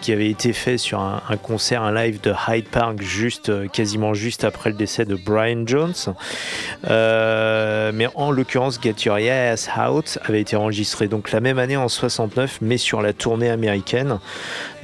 qui 0.00 0.12
avait 0.12 0.30
été 0.30 0.52
fait 0.52 0.78
sur 0.78 1.00
un, 1.00 1.20
concert, 1.42 1.82
un 1.82 1.94
live 1.94 2.20
de 2.22 2.32
Hyde 2.48 2.68
Park 2.68 3.02
juste, 3.02 3.70
quasiment 3.72 4.14
juste 4.14 4.44
après 4.44 4.70
le 4.70 4.76
décès 4.76 5.04
de 5.04 5.16
Brian 5.16 5.64
Jones. 5.66 5.94
Mais 7.92 8.08
en 8.14 8.30
l'occurrence, 8.30 8.80
Get 8.82 8.94
Your 9.04 9.16
Ass 9.16 9.68
Out 9.76 10.18
avait 10.24 10.40
été 10.40 10.56
enregistré 10.56 11.08
donc 11.08 11.32
la 11.32 11.40
même 11.40 11.58
année 11.58 11.76
en 11.76 11.88
69, 11.88 12.58
mais 12.60 12.76
sur 12.76 13.02
la 13.02 13.12
tournée 13.12 13.50
américaine. 13.50 14.18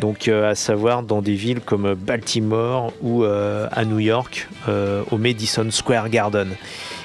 Donc, 0.01 0.29
euh, 0.29 0.51
à 0.51 0.55
savoir 0.55 1.03
dans 1.03 1.23
des 1.23 1.35
villes 1.35 1.61
comme 1.61 1.95
Baltimore 1.95 2.92
ou 3.03 3.25
euh, 3.25 3.69
à 3.73 3.85
New 3.85 3.99
York, 3.99 4.49
euh, 4.69 5.03
au 5.11 5.19
Madison 5.19 5.71
Square 5.71 6.09
Garden. 6.09 6.49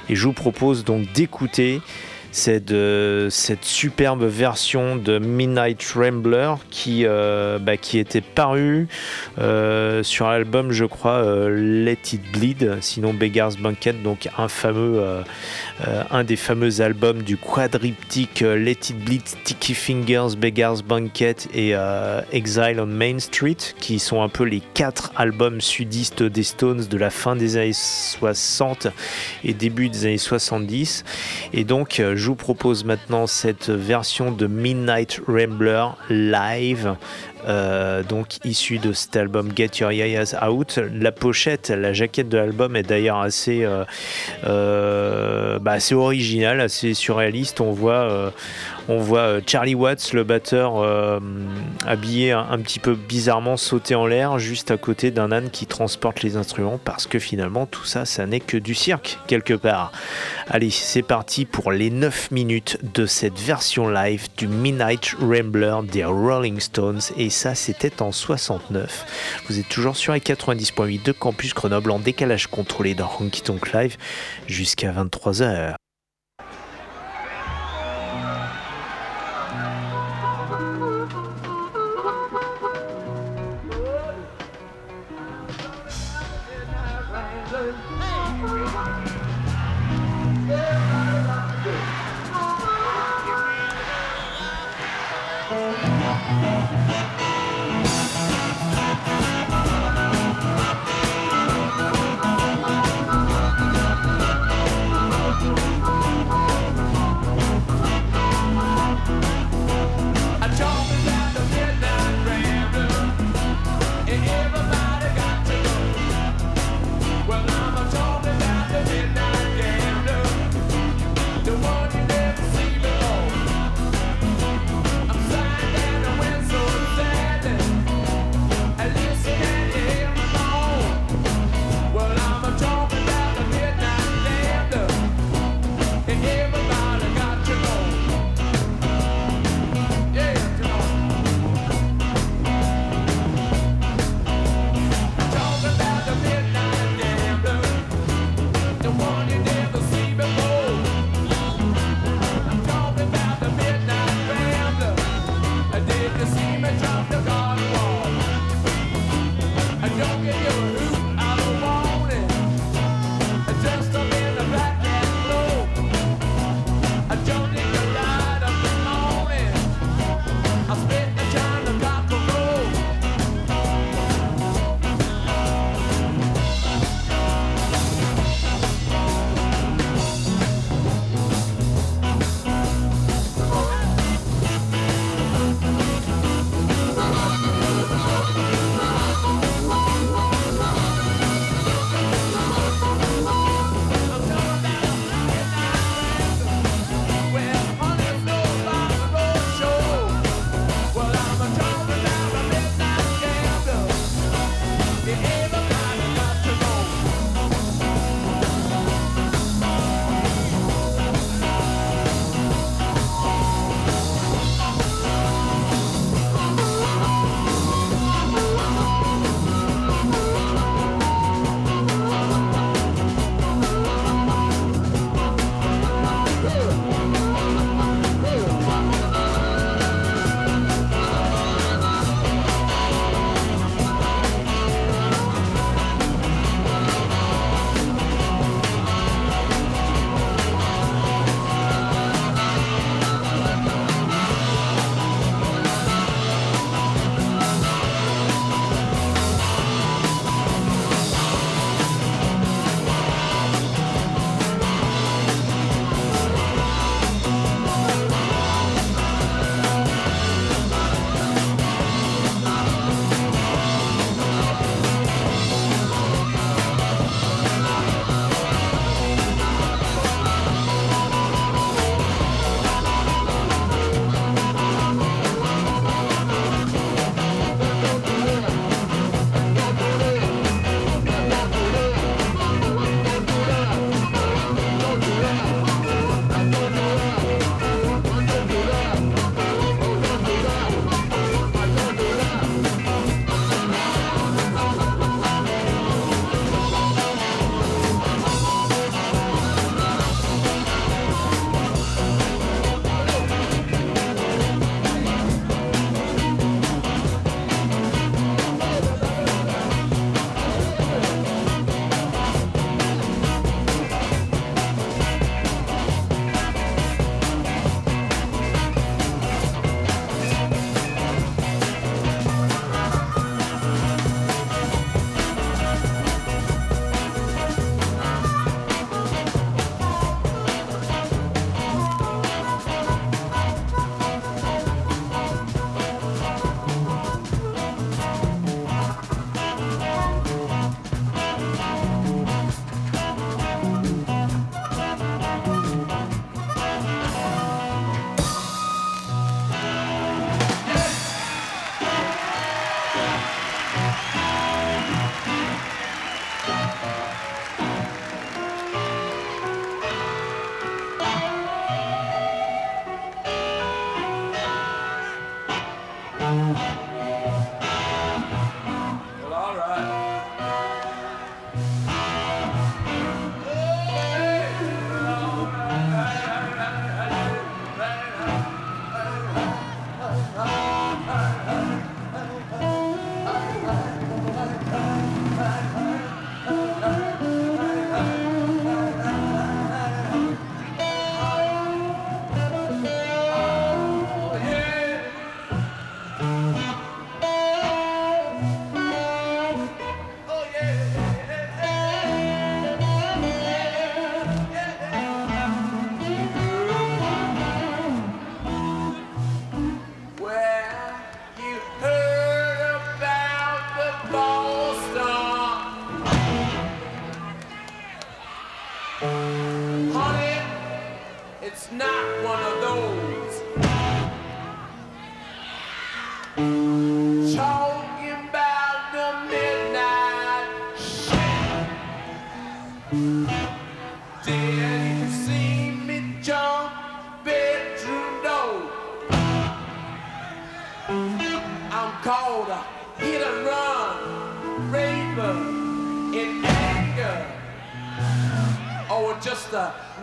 Et 0.10 0.16
je 0.16 0.24
vous 0.26 0.34
propose 0.34 0.84
donc 0.84 1.12
d'écouter 1.14 1.82
cette, 2.32 2.72
euh, 2.72 3.30
cette 3.30 3.66
superbe 3.66 4.24
version 4.24 4.96
de 4.96 5.20
Midnight 5.20 5.84
Rambler 5.96 6.54
qui, 6.70 7.06
euh, 7.06 7.60
bah, 7.60 7.74
était 7.74 8.22
parue 8.22 8.88
euh, 9.40 10.02
sur 10.04 10.30
l'album, 10.30 10.72
je 10.72 10.86
crois, 10.86 11.24
euh, 11.24 11.84
Let 11.84 11.98
It 12.14 12.22
Bleed, 12.32 12.78
sinon 12.82 13.14
Beggar's 13.14 13.58
Banquet, 13.58 13.94
donc 13.94 14.30
un 14.38 16.24
des 16.24 16.36
fameux 16.36 16.82
albums 16.82 17.24
du 17.24 17.38
quadriptyque 17.38 18.42
Let 18.42 18.72
It 18.72 18.98
Bleed, 19.04 19.28
Sticky 19.28 19.74
Fingers, 19.74 20.36
Beggar's 20.38 20.84
Banquet 20.84 21.36
et 21.54 21.74
Exile 22.32 22.80
on 22.80 22.86
Main 22.86 23.20
Street, 23.20 23.58
qui 23.80 24.00
sont 24.00 24.22
un 24.22 24.30
peu 24.30 24.44
les 24.44 24.62
quatre 24.74 25.12
albums 25.16 25.60
sudistes 25.60 26.24
des 26.24 26.44
Stones 26.44 26.86
de 26.90 26.98
la 26.98 27.10
fin 27.10 27.36
des 27.36 27.58
années 27.58 27.74
60 27.74 28.88
et 29.44 29.54
début 29.54 29.90
des 29.90 30.06
années 30.06 30.18
70. 30.18 31.04
Et 31.54 31.64
donc, 31.64 32.02
je 32.22 32.28
vous 32.28 32.36
propose 32.36 32.86
maintenant 32.86 33.26
cette 33.26 33.72
version 33.72 34.32
de 34.32 34.46
Midnight 34.46 35.22
Rambler 35.28 35.88
live. 36.08 36.96
Euh, 37.48 38.04
donc 38.04 38.38
issue 38.46 38.78
de 38.78 38.94
cet 38.94 39.16
album 39.16 39.52
Get 39.56 39.80
Your 39.80 39.92
Yayas 39.92 40.36
Out. 40.48 40.80
La 40.94 41.12
pochette, 41.12 41.70
la 41.70 41.94
jaquette 41.94 42.30
de 42.30 42.38
l'album 42.38 42.76
est 42.76 42.84
d'ailleurs 42.84 43.20
assez, 43.20 43.64
euh, 43.64 43.84
euh, 44.46 45.60
bah, 45.60 45.74
assez 45.74 45.96
originale, 45.96 46.62
assez 46.62 46.94
surréaliste. 46.94 47.62
On 47.62 47.72
voit, 47.72 47.94
euh, 47.94 48.30
on 48.88 48.98
voit 48.98 49.40
Charlie 49.46 49.76
Watts, 49.76 50.14
le 50.14 50.24
batteur, 50.24 50.84
habillé 51.86 52.32
un, 52.32 52.46
un 52.52 52.60
petit 52.60 52.80
peu 52.80 52.96
bizarrement 52.96 53.58
sauter 53.58 53.96
en 53.96 54.06
l'air 54.06 54.40
juste 54.40 54.72
à 54.72 54.78
côté 54.78 55.12
d'un 55.12 55.32
âne 55.32 55.50
qui 55.50 55.66
transporte 55.66 56.24
les 56.24 56.36
instruments 56.36 56.80
parce 56.84 57.08
que 57.08 57.20
finalement 57.20 57.66
tout 57.66 57.86
ça, 57.86 58.06
ça 58.06 58.26
n'est 58.26 58.40
que 58.40 58.58
du 58.58 58.76
cirque 58.76 59.20
quelque 59.28 59.54
part. 59.54 59.92
Allez, 60.50 60.70
c'est 60.70 61.02
parti 61.02 61.46
pour 61.46 61.72
les 61.72 61.90
9 61.90 62.32
minutes 62.32 62.78
de 62.94 63.06
cette 63.06 63.40
version 63.40 63.88
live 63.88 64.28
du 64.38 64.48
Midnight 64.48 65.16
Rambler 65.20 65.76
des 65.92 66.04
Rolling 66.04 66.60
Stones 66.60 67.02
et 67.18 67.30
ça 67.32 67.56
c'était 67.56 68.02
en 68.02 68.12
69. 68.12 69.44
Vous 69.48 69.60
êtes 69.60 69.70
toujours 69.70 69.98
sur 69.98 70.14
les 70.14 70.20
90.8 70.20 71.04
de 71.04 71.12
Campus 71.12 71.54
Grenoble 71.54 71.92
en 71.92 72.00
décalage 72.00 72.48
contrôlé 72.48 72.94
dans 72.94 73.10
Honky 73.20 73.42
Tonk 73.42 73.74
Live 73.74 73.98
jusqu'à 74.48 74.92
23h. 74.92 75.76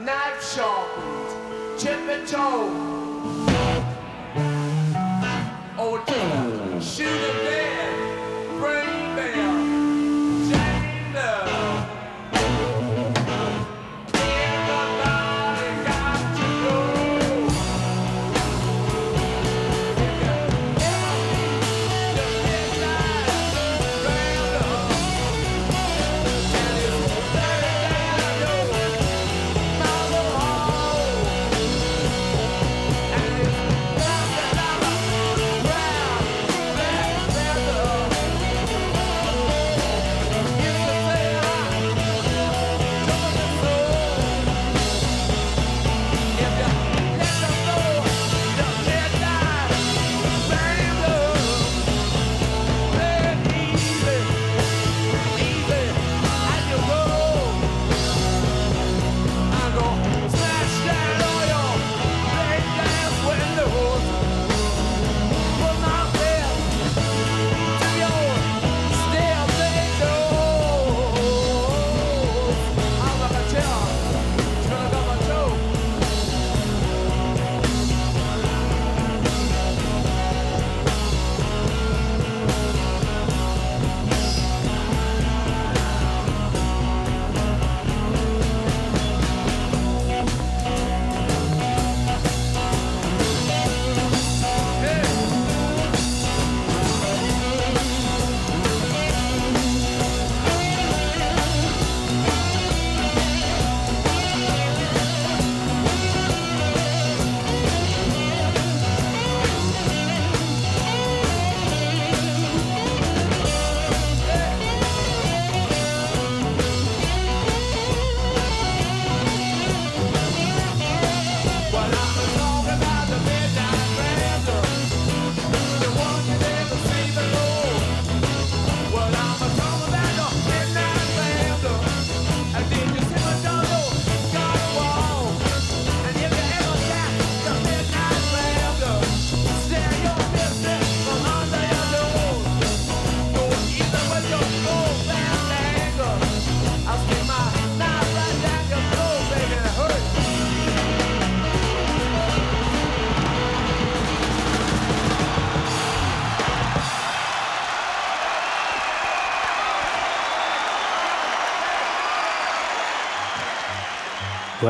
Knife 0.00 0.42
sharpened, 0.54 1.78
chippy 1.78 2.24
toe, 2.26 2.87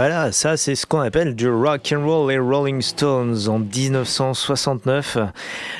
Voilà, 0.00 0.30
ça 0.30 0.56
c'est 0.56 0.76
ce 0.76 0.86
qu'on 0.86 1.00
appelle 1.00 1.34
du 1.34 1.50
rock 1.50 1.92
and 1.92 2.06
roll 2.06 2.30
et 2.30 2.38
Rolling 2.38 2.80
Stones 2.80 3.48
en 3.48 3.58
1969. 3.58 5.18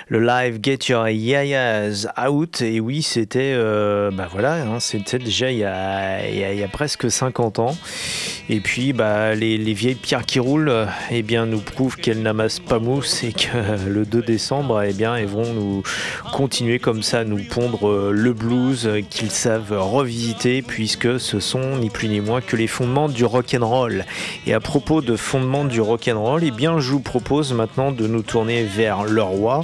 Le 0.08 0.18
live 0.18 0.58
Get 0.60 0.78
Your 0.88 1.08
Yayas 1.08 2.04
Out. 2.28 2.60
Et 2.60 2.80
oui, 2.80 3.02
c'était, 3.02 3.52
euh, 3.54 4.10
bah 4.10 4.26
voilà, 4.28 4.54
hein, 4.54 4.80
c'était 4.80 5.20
déjà 5.20 5.52
il 5.52 5.58
y, 5.58 5.64
a, 5.64 6.28
il, 6.28 6.36
y 6.36 6.42
a, 6.42 6.52
il 6.52 6.58
y, 6.58 6.64
a, 6.64 6.68
presque 6.68 7.08
50 7.08 7.60
ans. 7.60 7.76
Et 8.50 8.60
puis, 8.60 8.94
bah, 8.94 9.34
les, 9.34 9.58
les 9.58 9.74
vieilles 9.74 9.94
pierres 9.94 10.24
qui 10.24 10.38
roulent, 10.38 10.86
eh 11.10 11.22
bien, 11.22 11.44
nous 11.44 11.60
prouvent 11.60 11.96
qu'elles 11.96 12.22
n'amassent 12.22 12.60
pas 12.60 12.78
mousse 12.78 13.22
et 13.22 13.32
que 13.32 13.88
le 13.88 14.06
2 14.06 14.22
décembre, 14.22 14.82
eh 14.82 14.94
bien, 14.94 15.16
elles 15.16 15.26
vont 15.26 15.52
nous 15.52 15.82
continuer 16.32 16.78
comme 16.78 17.02
ça 17.02 17.20
à 17.20 17.24
nous 17.24 17.42
pondre 17.44 18.10
le 18.10 18.32
blues 18.32 18.88
qu'ils 19.10 19.30
savent 19.30 19.74
revisiter 19.78 20.62
puisque 20.62 21.20
ce 21.20 21.40
sont 21.40 21.76
ni 21.76 21.90
plus 21.90 22.08
ni 22.08 22.20
moins 22.20 22.40
que 22.40 22.56
les 22.56 22.66
fondements 22.66 23.10
du 23.10 23.26
rock 23.26 23.54
and 23.58 23.66
roll. 23.66 24.04
Et 24.46 24.54
à 24.54 24.60
propos 24.60 25.02
de 25.02 25.14
fondements 25.16 25.66
du 25.66 25.82
rock'n'roll, 25.82 26.42
eh 26.42 26.50
bien, 26.50 26.80
je 26.80 26.92
vous 26.92 27.00
propose 27.00 27.52
maintenant 27.52 27.92
de 27.92 28.06
nous 28.06 28.22
tourner 28.22 28.64
vers 28.64 29.04
le 29.04 29.22
roi, 29.22 29.62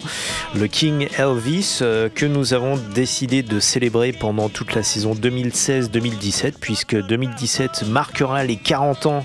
le 0.55 0.66
King 0.66 1.09
Elvis, 1.18 1.78
euh, 1.80 2.11
que 2.14 2.26
nous 2.26 2.53
avons 2.53 2.78
décidé 2.95 3.43
de 3.43 3.61
célébrer 3.61 4.12
pendant 4.12 4.51
toute 4.51 4.74
la 4.74 4.82
saison 4.82 5.14
2016-2017, 5.14 6.55
puisque 6.61 6.97
2017 6.97 7.85
marquera 7.89 8.45
les 8.45 8.57
40 8.57 8.74
ans 8.83 9.25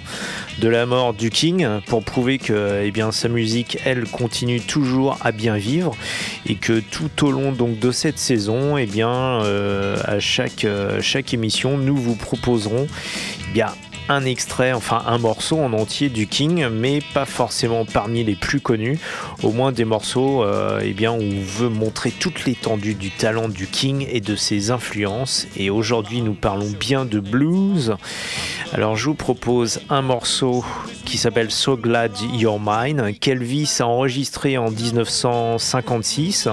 de 0.59 0.67
la 0.67 0.85
mort 0.85 1.13
du 1.13 1.29
King, 1.29 1.67
pour 1.87 2.03
prouver 2.03 2.37
que 2.37 2.83
eh 2.83 3.11
sa 3.11 3.29
musique, 3.29 3.77
elle, 3.85 4.05
continue 4.05 4.59
toujours 4.59 5.17
à 5.21 5.31
bien 5.31 5.55
vivre, 5.55 5.95
et 6.45 6.55
que 6.55 6.79
tout 6.79 7.25
au 7.25 7.31
long 7.31 7.51
donc, 7.51 7.79
de 7.79 7.91
cette 7.91 8.19
saison, 8.19 8.77
eh 8.77 8.85
bien, 8.85 9.09
euh, 9.09 9.97
à 10.03 10.19
chaque, 10.19 10.65
euh, 10.65 10.99
chaque 11.01 11.33
émission, 11.33 11.77
nous 11.77 11.95
vous 11.95 12.15
proposerons 12.15 12.87
eh 13.49 13.53
bien, 13.53 13.67
un 14.09 14.25
extrait, 14.25 14.73
enfin 14.73 15.03
un 15.05 15.19
morceau 15.19 15.59
en 15.59 15.71
entier 15.71 16.09
du 16.09 16.27
King, 16.27 16.67
mais 16.69 16.99
pas 17.13 17.25
forcément 17.25 17.85
parmi 17.85 18.23
les 18.23 18.35
plus 18.35 18.59
connus, 18.59 18.99
au 19.43 19.51
moins 19.51 19.71
des 19.71 19.85
morceaux 19.85 20.43
euh, 20.43 20.81
bien, 20.93 21.11
où 21.11 21.21
on 21.21 21.41
veut 21.41 21.69
montrer 21.69 22.11
toute 22.11 22.45
l'étendue 22.45 22.95
du 22.95 23.11
talent 23.11 23.47
du 23.47 23.67
King 23.67 24.07
et 24.11 24.19
de 24.19 24.35
ses 24.35 24.71
influences. 24.71 25.47
Et 25.55 25.69
aujourd'hui, 25.69 26.21
nous 26.21 26.33
parlons 26.33 26.71
bien 26.71 27.05
de 27.05 27.19
blues. 27.19 27.95
Alors, 28.71 28.95
je 28.95 29.05
vous 29.05 29.15
propose 29.15 29.79
un 29.89 30.03
morceau 30.03 30.63
qui 31.03 31.17
s'appelle 31.17 31.49
So 31.49 31.75
Glad 31.75 32.11
You're 32.33 32.59
Mine, 32.63 33.15
qu'Elvis 33.19 33.77
a 33.79 33.87
enregistré 33.87 34.59
en 34.59 34.69
1956, 34.69 36.49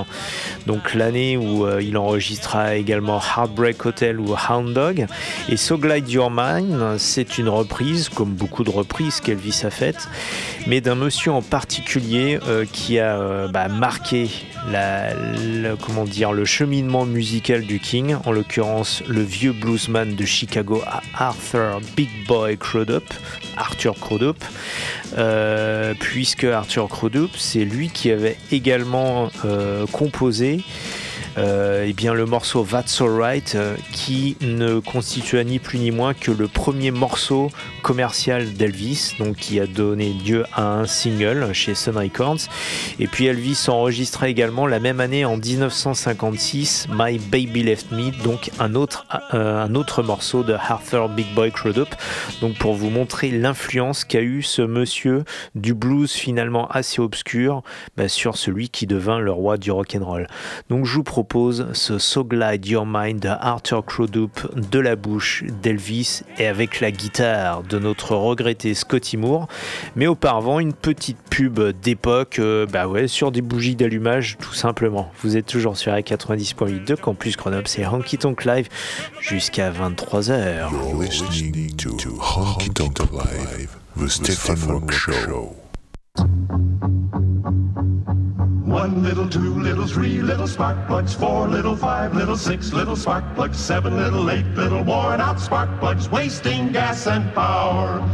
donc 0.66 0.94
l'année 0.94 1.36
où 1.36 1.66
euh, 1.66 1.82
il 1.82 1.98
enregistra 1.98 2.74
également 2.76 3.20
Heartbreak 3.20 3.84
Hotel 3.84 4.18
ou 4.18 4.34
Hound 4.34 4.72
Dog. 4.72 5.06
Et 5.50 5.58
So 5.58 5.76
Glad 5.76 6.08
You're 6.08 6.30
Mine, 6.30 6.96
c'est 6.96 7.36
une 7.36 7.50
reprise, 7.50 8.08
comme 8.08 8.32
beaucoup 8.32 8.64
de 8.64 8.70
reprises 8.70 9.20
qu'Elvis 9.20 9.60
a 9.64 9.70
faites, 9.70 10.08
mais 10.66 10.80
d'un 10.80 10.94
monsieur 10.94 11.32
en 11.32 11.42
particulier 11.42 12.38
euh, 12.48 12.64
qui 12.72 12.98
a 12.98 13.18
euh, 13.18 13.48
bah, 13.48 13.68
marqué 13.68 14.30
la, 14.72 15.10
comment 15.84 16.04
le 16.32 16.44
cheminement 16.46 17.04
musical 17.04 17.62
du 17.66 17.78
King, 17.78 18.16
en 18.24 18.32
l'occurrence 18.32 19.02
le 19.06 19.22
vieux 19.22 19.52
bluesman 19.52 20.16
de 20.16 20.24
Chicago 20.24 20.82
Arthur 21.14 21.80
Boy 22.26 22.58
Arthur 23.56 23.94
Crudup, 23.94 24.44
euh, 25.16 25.94
puisque 25.98 26.44
Arthur 26.44 26.88
Crudup, 26.88 27.30
c'est 27.36 27.64
lui 27.64 27.88
qui 27.88 28.10
avait 28.10 28.36
également 28.52 29.30
euh, 29.44 29.86
composé 29.86 30.60
euh, 31.38 31.84
eh 31.86 31.92
bien 31.92 32.14
le 32.14 32.24
morceau 32.24 32.64
That's 32.64 33.02
Alright 33.02 33.54
euh, 33.54 33.76
qui 33.92 34.38
ne 34.40 34.78
constitua 34.78 35.44
ni 35.44 35.58
plus 35.58 35.78
ni 35.78 35.90
moins 35.90 36.14
que 36.14 36.30
le 36.30 36.48
premier 36.48 36.90
morceau 36.90 37.50
commercial 37.82 38.54
d'Elvis, 38.54 39.12
donc 39.18 39.36
qui 39.36 39.60
a 39.60 39.66
donné 39.66 40.14
lieu 40.14 40.44
à 40.54 40.72
un 40.72 40.86
single 40.86 41.52
chez 41.52 41.74
Sun 41.74 41.96
Records. 41.98 42.48
Et 42.98 43.06
puis 43.06 43.26
Elvis 43.26 43.66
enregistra 43.68 44.28
également 44.28 44.66
la 44.66 44.80
même 44.80 44.98
année 44.98 45.24
en 45.24 45.36
1956 45.36 46.88
My 46.90 47.18
Baby 47.18 47.64
Left 47.64 47.92
Me, 47.92 48.10
donc 48.24 48.50
un 48.58 48.74
autre, 48.74 49.06
euh, 49.34 49.62
un 49.62 49.74
autre 49.74 50.02
morceau 50.02 50.42
de 50.42 50.54
Arthur 50.54 51.10
Big 51.10 51.32
Boy 51.34 51.52
Crudup, 51.52 51.94
donc 52.40 52.56
pour 52.56 52.74
vous 52.74 52.90
montrer 52.90 53.30
l'influence 53.30 54.04
qu'a 54.04 54.22
eu 54.22 54.42
ce 54.42 54.62
monsieur 54.62 55.24
du 55.54 55.74
blues 55.74 56.12
finalement 56.12 56.66
assez 56.68 57.00
obscur 57.00 57.62
bah, 57.96 58.08
sur 58.08 58.38
celui 58.38 58.70
qui 58.70 58.86
devint 58.86 59.18
le 59.18 59.30
roi 59.30 59.58
du 59.58 59.70
rock 59.70 59.96
and 60.00 60.04
roll. 60.04 60.26
Donc 60.70 60.86
je 60.86 60.94
vous 60.94 61.02
propose 61.02 61.25
ce 61.72 61.98
So 61.98 62.24
Glide 62.24 62.66
Your 62.66 62.86
Mind 62.86 63.20
de 63.20 63.28
Arthur 63.28 63.84
Crudup 63.84 64.40
de 64.54 64.78
la 64.78 64.96
bouche 64.96 65.44
d'Elvis 65.62 66.22
et 66.38 66.46
avec 66.46 66.80
la 66.80 66.90
guitare 66.90 67.62
de 67.62 67.78
notre 67.78 68.14
regretté 68.14 68.74
Scotty 68.74 69.16
Moore. 69.16 69.48
Mais 69.96 70.06
auparavant, 70.06 70.60
une 70.60 70.72
petite 70.72 71.18
pub 71.30 71.60
d'époque, 71.82 72.38
euh, 72.38 72.66
bah 72.66 72.86
sur 73.06 73.32
des 73.32 73.42
bougies 73.42 73.76
d'allumage 73.76 74.38
tout 74.40 74.54
simplement. 74.54 75.10
Vous 75.22 75.36
êtes 75.36 75.46
toujours 75.46 75.76
sur 75.76 75.92
A90.8 75.92 76.84
de 76.84 76.94
Campus 76.94 77.36
Grenoble, 77.36 77.68
c'est 77.68 77.86
Honky 77.86 78.18
Tonk 78.18 78.44
Live 78.44 78.68
jusqu'à 79.20 79.70
23h. 79.70 80.70
You're 80.70 81.02
listening 81.02 81.76
to 81.76 81.90
Honky 82.20 82.70
Tonk 82.70 82.98
Live, 83.12 83.70
the 83.98 84.08
Stefan 84.08 84.56
Rock 84.70 84.92
Show. 84.92 85.65
One 88.76 89.02
little, 89.02 89.26
two 89.26 89.54
little, 89.54 89.86
three 89.86 90.20
little 90.20 90.46
spark 90.46 90.86
plugs, 90.86 91.14
four 91.14 91.48
little, 91.48 91.74
five 91.74 92.14
little, 92.14 92.36
six 92.36 92.74
little 92.74 92.94
spark 92.94 93.24
plugs, 93.34 93.56
seven 93.56 93.96
little, 93.96 94.30
eight 94.30 94.44
little 94.48 94.84
worn 94.84 95.18
out 95.18 95.40
spark 95.40 95.80
plugs, 95.80 96.10
wasting 96.10 96.72
gas 96.72 97.06
and 97.06 97.32
power. 97.34 98.06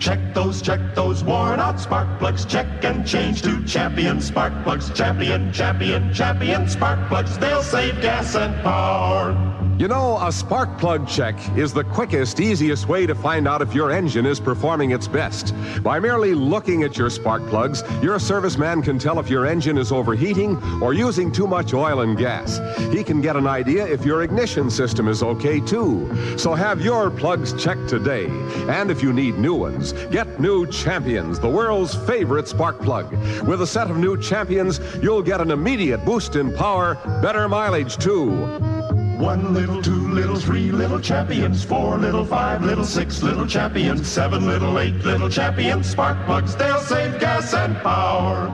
Check 0.00 0.18
those, 0.34 0.60
check 0.60 0.80
those 0.96 1.22
worn 1.22 1.60
out 1.60 1.78
spark 1.78 2.18
plugs, 2.18 2.44
check 2.44 2.66
and 2.82 3.06
change 3.06 3.42
to 3.42 3.64
champion 3.64 4.20
spark 4.20 4.52
plugs, 4.64 4.90
champion, 4.90 5.52
champion, 5.52 6.12
champion 6.12 6.68
spark 6.68 6.98
plugs, 7.08 7.38
they'll 7.38 7.62
save 7.62 8.00
gas 8.00 8.34
and 8.34 8.60
power. 8.64 9.57
You 9.78 9.86
know, 9.86 10.18
a 10.20 10.32
spark 10.32 10.76
plug 10.76 11.06
check 11.06 11.36
is 11.56 11.72
the 11.72 11.84
quickest, 11.84 12.40
easiest 12.40 12.88
way 12.88 13.06
to 13.06 13.14
find 13.14 13.46
out 13.46 13.62
if 13.62 13.72
your 13.72 13.92
engine 13.92 14.26
is 14.26 14.40
performing 14.40 14.90
its 14.90 15.06
best. 15.06 15.54
By 15.84 16.00
merely 16.00 16.34
looking 16.34 16.82
at 16.82 16.98
your 16.98 17.08
spark 17.10 17.46
plugs, 17.46 17.82
your 18.02 18.18
serviceman 18.18 18.82
can 18.82 18.98
tell 18.98 19.20
if 19.20 19.30
your 19.30 19.46
engine 19.46 19.78
is 19.78 19.92
overheating 19.92 20.60
or 20.82 20.94
using 20.94 21.30
too 21.30 21.46
much 21.46 21.74
oil 21.74 22.00
and 22.00 22.18
gas. 22.18 22.58
He 22.92 23.04
can 23.04 23.20
get 23.20 23.36
an 23.36 23.46
idea 23.46 23.86
if 23.86 24.04
your 24.04 24.24
ignition 24.24 24.68
system 24.68 25.06
is 25.06 25.22
okay 25.22 25.60
too. 25.60 26.10
So 26.36 26.54
have 26.54 26.80
your 26.80 27.08
plugs 27.08 27.52
checked 27.62 27.88
today. 27.88 28.26
And 28.68 28.90
if 28.90 29.00
you 29.00 29.12
need 29.12 29.38
new 29.38 29.54
ones, 29.54 29.92
get 30.10 30.40
new 30.40 30.66
Champions, 30.66 31.38
the 31.38 31.48
world's 31.48 31.94
favorite 31.94 32.48
spark 32.48 32.80
plug. 32.80 33.12
With 33.46 33.62
a 33.62 33.66
set 33.66 33.92
of 33.92 33.96
new 33.96 34.20
Champions, 34.20 34.80
you'll 35.00 35.22
get 35.22 35.40
an 35.40 35.52
immediate 35.52 36.04
boost 36.04 36.34
in 36.34 36.52
power, 36.52 36.96
better 37.22 37.48
mileage 37.48 37.96
too. 37.96 38.77
One 39.18 39.52
little, 39.52 39.82
two 39.82 40.08
little, 40.12 40.36
three 40.36 40.70
little 40.70 41.00
champions, 41.00 41.64
four 41.64 41.98
little, 41.98 42.24
five 42.24 42.62
little, 42.62 42.84
six 42.84 43.20
little 43.20 43.48
champions, 43.48 44.06
seven 44.06 44.46
little, 44.46 44.78
eight 44.78 44.94
little 45.04 45.28
champions, 45.28 45.90
spark 45.90 46.24
plugs, 46.24 46.54
they'll 46.54 46.78
save 46.78 47.18
gas 47.18 47.52
and 47.52 47.76
power. 47.78 48.48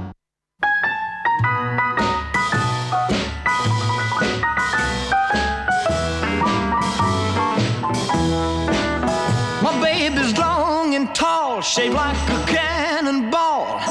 My 9.63 9.79
baby's 9.83 10.39
long 10.39 10.95
and 10.95 11.15
tall, 11.15 11.61
shaped 11.61 11.95
like 11.95 12.17
a 12.31 12.47
cannonball. 12.47 13.83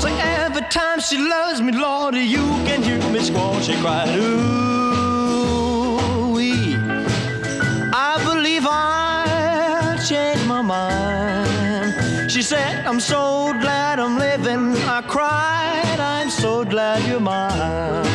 So 0.00 0.08
every 0.08 0.62
time 0.70 0.98
she 0.98 1.18
loves 1.18 1.62
me, 1.62 1.70
Lord, 1.70 2.16
you 2.16 2.42
can 2.66 2.82
hear 2.82 2.98
me 3.12 3.20
squall. 3.20 3.60
She 3.60 3.74
cried, 3.76 4.08
ooh, 4.18 4.85
She 12.36 12.42
said, 12.42 12.84
I'm 12.84 13.00
so 13.00 13.54
glad 13.62 13.98
I'm 13.98 14.18
living. 14.18 14.76
I 14.86 15.00
cried, 15.00 15.98
I'm 15.98 16.28
so 16.28 16.66
glad 16.66 17.02
you're 17.08 17.18
mine. 17.18 18.05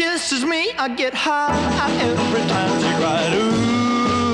Kisses 0.00 0.44
me, 0.46 0.72
I 0.78 0.88
get 0.88 1.12
high 1.12 1.52
every 2.08 2.44
time 2.52 2.72
she 2.82 2.90
cried. 3.00 3.32
Ooh, 3.36 4.32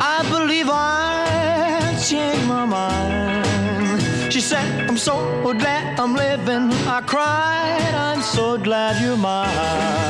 I 0.00 0.18
believe 0.34 0.68
I 0.68 1.94
changed 2.08 2.46
my 2.48 2.64
mind. 2.64 4.02
She 4.32 4.40
said, 4.40 4.66
I'm 4.88 4.98
so 4.98 5.14
glad 5.62 6.00
I'm 6.00 6.14
living. 6.16 6.72
I 6.88 7.00
cried, 7.06 7.94
I'm 7.94 8.22
so 8.22 8.58
glad 8.58 9.00
you're 9.00 9.16
mine. 9.16 10.00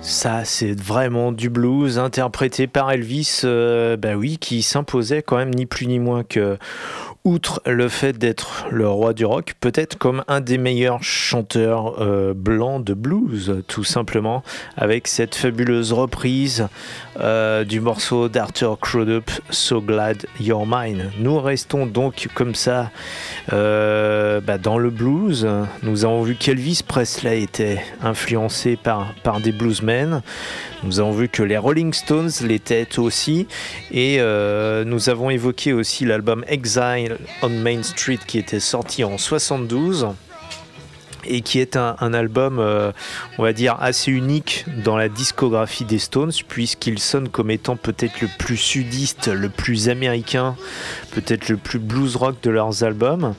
Ça, 0.00 0.44
c'est 0.44 0.72
vraiment 0.72 1.30
du 1.30 1.50
blues 1.50 1.98
interprété 1.98 2.66
par 2.66 2.90
Elvis, 2.90 3.42
euh, 3.44 3.96
bah 3.96 4.14
oui, 4.16 4.38
qui 4.38 4.62
s'imposait 4.62 5.22
quand 5.22 5.36
même 5.36 5.54
ni 5.54 5.66
plus 5.66 5.86
ni 5.86 5.98
moins 5.98 6.24
que, 6.24 6.58
outre 7.26 7.60
le 7.66 7.88
fait 7.88 8.16
d'être 8.16 8.66
le 8.70 8.88
roi 8.88 9.12
du 9.12 9.24
rock, 9.24 9.54
peut-être 9.60 9.98
comme 9.98 10.22
un 10.28 10.40
des 10.40 10.58
meilleurs 10.58 11.02
chanteurs 11.02 12.00
euh, 12.00 12.32
blancs 12.34 12.84
de 12.84 12.94
blues, 12.94 13.64
tout 13.66 13.82
simplement, 13.82 14.44
avec 14.76 15.08
cette 15.08 15.34
fabuleuse 15.34 15.92
reprise 15.92 16.68
euh, 17.18 17.64
du 17.64 17.80
morceau 17.80 18.28
d'Arthur 18.28 18.78
Crudup, 18.78 19.28
So 19.50 19.80
Glad 19.80 20.24
You're 20.38 20.66
Mine. 20.68 21.10
Nous 21.18 21.40
restons 21.40 21.84
donc 21.84 22.28
comme 22.32 22.54
ça 22.54 22.92
euh, 23.52 24.40
bah, 24.40 24.56
dans 24.56 24.78
le 24.78 24.90
blues. 24.90 25.48
Nous 25.82 26.04
avons 26.04 26.22
vu 26.22 26.36
qu'Elvis 26.36 26.84
Presley 26.86 27.42
était 27.42 27.82
influencé 28.04 28.76
par, 28.76 29.14
par 29.24 29.40
des 29.40 29.50
bluesmen. 29.50 30.22
Nous 30.84 31.00
avons 31.00 31.10
vu 31.10 31.28
que 31.28 31.42
les 31.42 31.58
Rolling 31.58 31.92
Stones 31.92 32.30
l'étaient 32.42 33.00
aussi. 33.00 33.48
Et 33.90 34.20
nous 34.84 35.08
avons 35.08 35.30
évoqué 35.30 35.72
aussi 35.72 36.04
l'album 36.04 36.44
Exile 36.46 37.15
on 37.42 37.48
Main 37.48 37.82
Street 37.82 38.18
qui 38.26 38.38
était 38.38 38.60
sorti 38.60 39.04
en 39.04 39.18
72. 39.18 40.08
Et 41.28 41.40
qui 41.40 41.60
est 41.60 41.76
un, 41.76 42.14
album, 42.14 42.58
euh, 42.58 42.92
on 43.38 43.42
va 43.42 43.52
dire, 43.52 43.76
assez 43.80 44.10
unique 44.10 44.64
dans 44.84 44.96
la 44.96 45.08
discographie 45.08 45.84
des 45.84 45.98
Stones, 45.98 46.32
puisqu'il 46.48 46.98
sonne 46.98 47.28
comme 47.28 47.50
étant 47.50 47.76
peut-être 47.76 48.20
le 48.20 48.28
plus 48.38 48.56
sudiste, 48.56 49.28
le 49.28 49.48
plus 49.48 49.88
américain, 49.88 50.56
peut-être 51.12 51.48
le 51.48 51.56
plus 51.56 51.78
blues 51.78 52.16
rock 52.16 52.36
de 52.42 52.50
leurs 52.50 52.84
albums, 52.84 53.34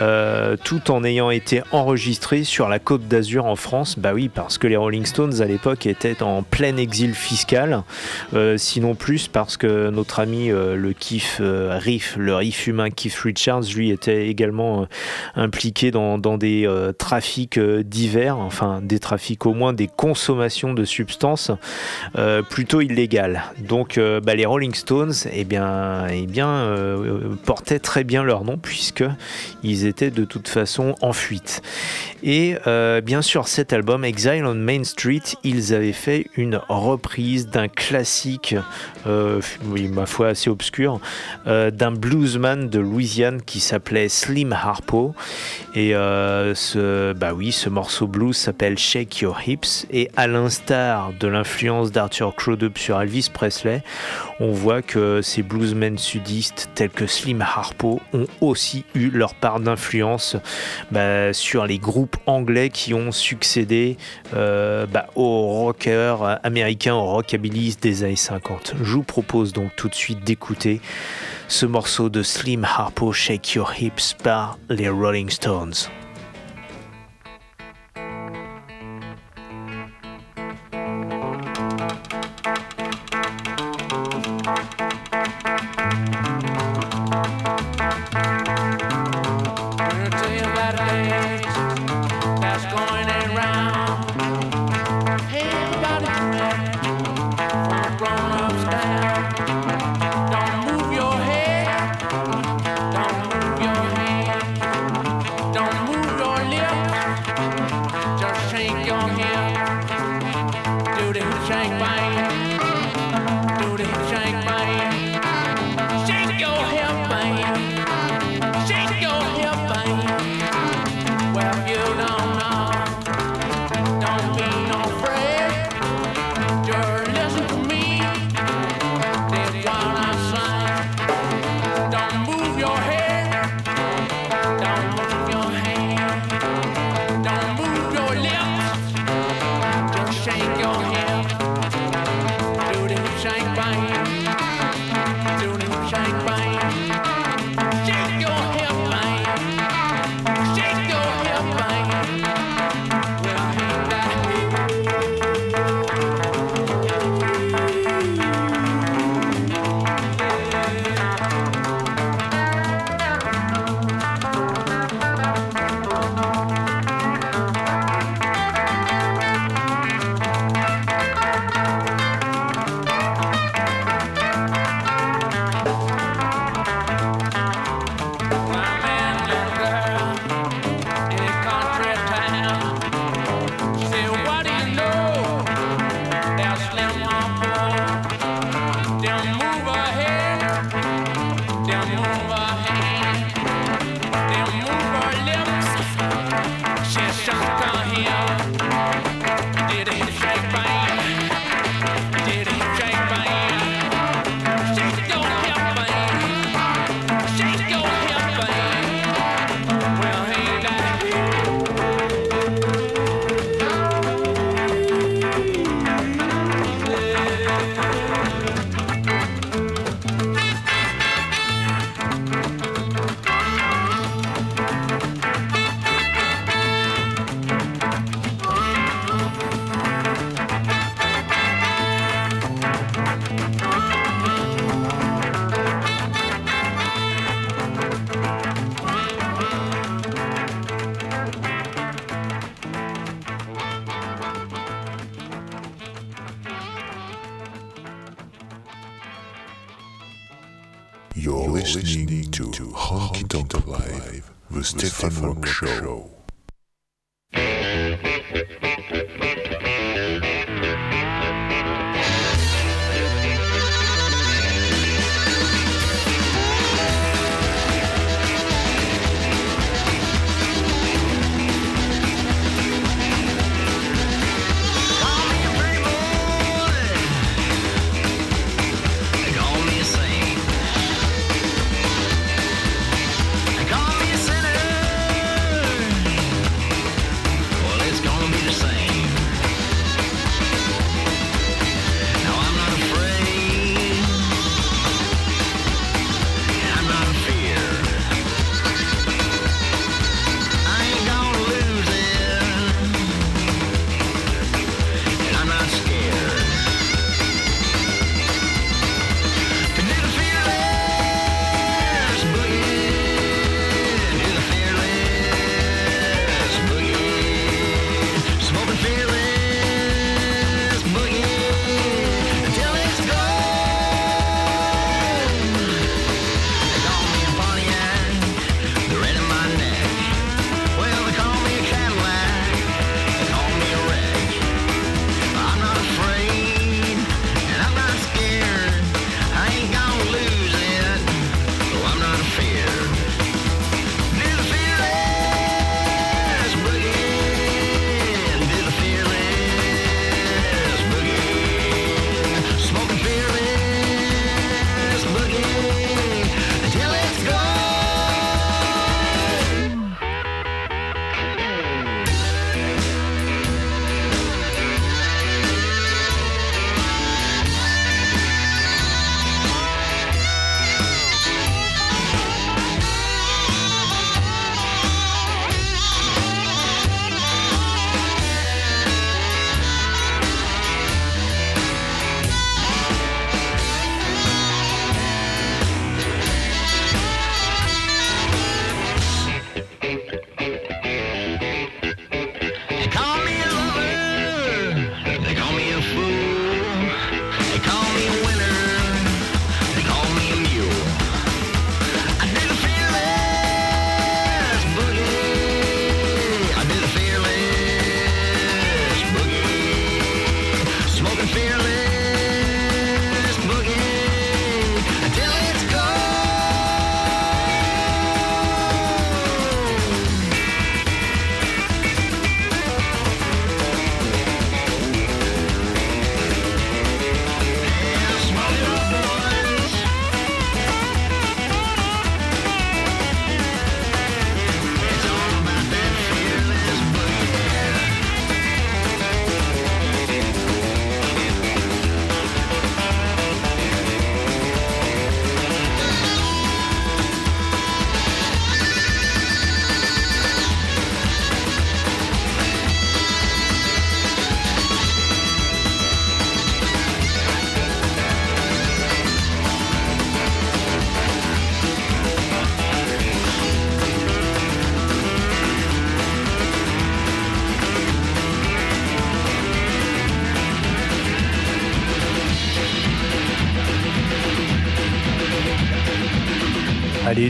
euh, 0.00 0.56
tout 0.62 0.90
en 0.90 1.04
ayant 1.04 1.30
été 1.30 1.62
enregistré 1.72 2.44
sur 2.44 2.68
la 2.68 2.78
côte 2.78 3.08
d'Azur 3.08 3.46
en 3.46 3.56
France. 3.56 3.98
Bah 3.98 4.12
oui, 4.14 4.28
parce 4.28 4.58
que 4.58 4.66
les 4.66 4.76
Rolling 4.76 5.06
Stones 5.06 5.40
à 5.40 5.44
l'époque 5.44 5.86
étaient 5.86 6.22
en 6.22 6.42
plein 6.42 6.76
exil 6.76 7.14
fiscal, 7.14 7.82
euh, 8.34 8.56
sinon 8.58 8.94
plus 8.94 9.28
parce 9.28 9.56
que 9.56 9.90
notre 9.90 10.20
ami 10.20 10.48
le 10.48 10.94
euh, 11.40 11.78
Riff, 11.80 12.16
le 12.18 12.34
Riff 12.34 12.66
humain 12.66 12.90
Keith 12.90 13.14
Richards, 13.14 13.64
lui 13.74 13.90
était 13.90 14.28
également 14.28 14.86
impliqué 15.34 15.90
dans, 15.90 16.18
des 16.38 16.66
euh, 16.66 16.92
euh, 17.56 17.82
divers, 17.82 18.38
enfin 18.38 18.80
des 18.82 18.98
trafics 18.98 19.46
au 19.46 19.54
moins 19.54 19.72
des 19.72 19.88
consommations 19.88 20.74
de 20.74 20.84
substances 20.84 21.50
euh, 22.16 22.42
plutôt 22.42 22.80
illégales. 22.80 23.44
Donc 23.58 23.98
euh, 23.98 24.20
bah, 24.20 24.34
les 24.34 24.46
Rolling 24.46 24.74
Stones, 24.74 25.14
eh 25.32 25.44
bien, 25.44 26.06
eh 26.08 26.26
bien 26.26 26.44
portaient 27.44 27.78
très 27.78 28.04
bien 28.04 28.22
leur 28.22 28.44
nom 28.44 28.56
puisque 28.58 29.04
ils 29.62 29.86
étaient 29.86 30.10
de 30.10 30.24
toute 30.24 30.48
façon 30.48 30.94
en 31.00 31.12
fuite. 31.12 31.62
Et 32.22 32.56
bien 33.02 33.22
sûr, 33.22 33.48
cet 33.48 33.72
album 33.72 34.04
Exile 34.04 34.44
on 34.44 34.54
Main 34.54 34.84
Street, 34.84 35.22
ils 35.42 35.74
avaient 35.74 35.92
fait 35.92 36.26
une 36.36 36.60
reprise 36.68 37.48
d'un 37.48 37.68
classique, 37.68 38.54
oui, 39.06 39.88
ma 39.88 40.06
foi 40.06 40.28
assez 40.28 40.50
obscur, 40.50 41.00
d'un 41.46 41.92
bluesman 41.92 42.68
de 42.68 42.78
Louisiane 42.78 43.42
qui 43.42 43.60
s'appelait 43.60 44.08
Slim 44.08 44.52
Harpo. 44.52 45.14
Et 45.74 45.92
ce, 45.92 47.12
bah 47.14 47.32
oui, 47.32 47.52
ce 47.52 47.68
morceau 47.68 48.06
blues 48.06 48.36
s'appelle 48.36 48.76
Shake 48.76 49.20
Your 49.20 49.40
Hips. 49.46 49.86
Et 49.90 50.10
à 50.16 50.26
l'instar 50.26 51.12
de 51.18 51.28
l'influence 51.28 51.92
d'Arthur 51.92 52.34
Crudup 52.34 52.76
sur 52.78 53.00
Elvis 53.00 53.30
Presley, 53.32 53.82
on 54.40 54.50
voit 54.52 54.82
que 54.82 55.22
ces 55.22 55.42
bluesmen 55.42 55.96
sudistes 55.96 56.68
tels 56.74 56.90
que 56.90 57.06
Slim 57.06 57.40
Harpo 57.40 58.00
ont 58.12 58.26
aussi 58.40 58.84
eu 58.94 59.10
leur 59.10 59.34
part 59.34 59.60
d'influence 59.60 60.36
bah, 60.90 61.32
sur 61.32 61.66
les 61.66 61.78
groupes 61.78 62.16
anglais 62.26 62.70
qui 62.70 62.94
ont 62.94 63.12
succédé 63.12 63.96
euh, 64.34 64.86
bah, 64.86 65.06
aux 65.14 65.48
rockers 65.48 66.40
américains, 66.44 66.94
aux 66.94 67.06
rockabilis 67.06 67.76
des 67.80 68.04
années 68.04 68.16
50. 68.16 68.74
Je 68.82 68.92
vous 68.92 69.02
propose 69.02 69.52
donc 69.52 69.74
tout 69.76 69.88
de 69.88 69.94
suite 69.94 70.24
d'écouter 70.24 70.80
ce 71.48 71.66
morceau 71.66 72.08
de 72.08 72.22
Slim 72.22 72.64
Harpo 72.64 73.12
Shake 73.12 73.54
Your 73.54 73.72
Hips 73.78 74.14
par 74.22 74.58
les 74.68 74.88
Rolling 74.88 75.30
Stones. 75.30 75.74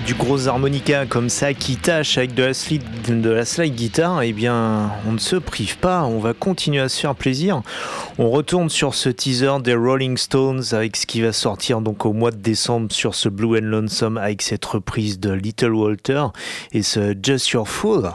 Du 0.01 0.15
gros 0.15 0.49
harmonica 0.49 1.07
comme 1.07 1.29
ça 1.29 1.55
qui 1.55 1.77
tâche 1.77 2.19
avec 2.19 2.35
de 2.35 2.43
la, 2.43 2.55
slide, 2.55 2.83
de 3.07 3.31
la 3.31 3.45
slide 3.45 3.75
guitare, 3.75 4.23
eh 4.23 4.33
bien, 4.33 4.91
on 5.07 5.13
ne 5.13 5.19
se 5.19 5.37
prive 5.37 5.79
pas, 5.79 6.03
on 6.03 6.19
va 6.19 6.33
continuer 6.35 6.81
à 6.81 6.89
se 6.89 7.01
faire 7.01 7.15
plaisir. 7.15 7.63
On 8.19 8.29
retourne 8.29 8.71
sur 8.71 8.95
ce 8.95 9.09
teaser 9.09 9.61
des 9.63 9.75
Rolling 9.75 10.17
Stones 10.17 10.63
avec 10.73 10.97
ce 10.97 11.07
qui 11.07 11.21
va 11.21 11.33
sortir 11.33 11.81
donc 11.81 12.07
au 12.07 12.13
mois 12.13 12.33
de 12.33 12.37
décembre 12.37 12.91
sur 12.91 13.15
ce 13.15 13.29
Blue 13.29 13.57
and 13.59 13.67
Lonesome 13.67 14.19
avec 14.19 14.43
cette 14.43 14.65
reprise 14.65 15.21
de 15.21 15.31
Little 15.31 15.75
Walter 15.75 16.25
et 16.73 16.83
ce 16.83 17.15
Just 17.23 17.51
Your 17.51 17.69
Fool. 17.69 18.11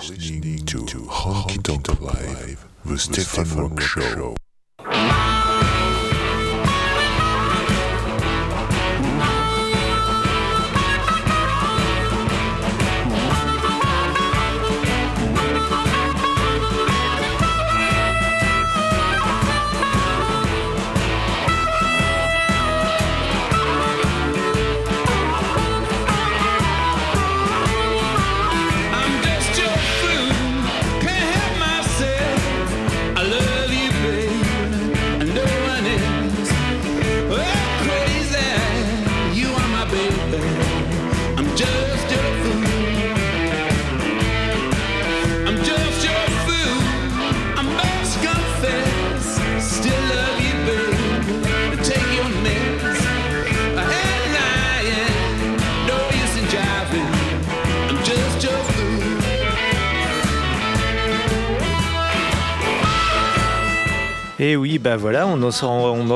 Oui, 64.80 64.82
bah 64.82 64.96
voilà, 64.96 65.28
on 65.28 65.42
en 65.42 65.52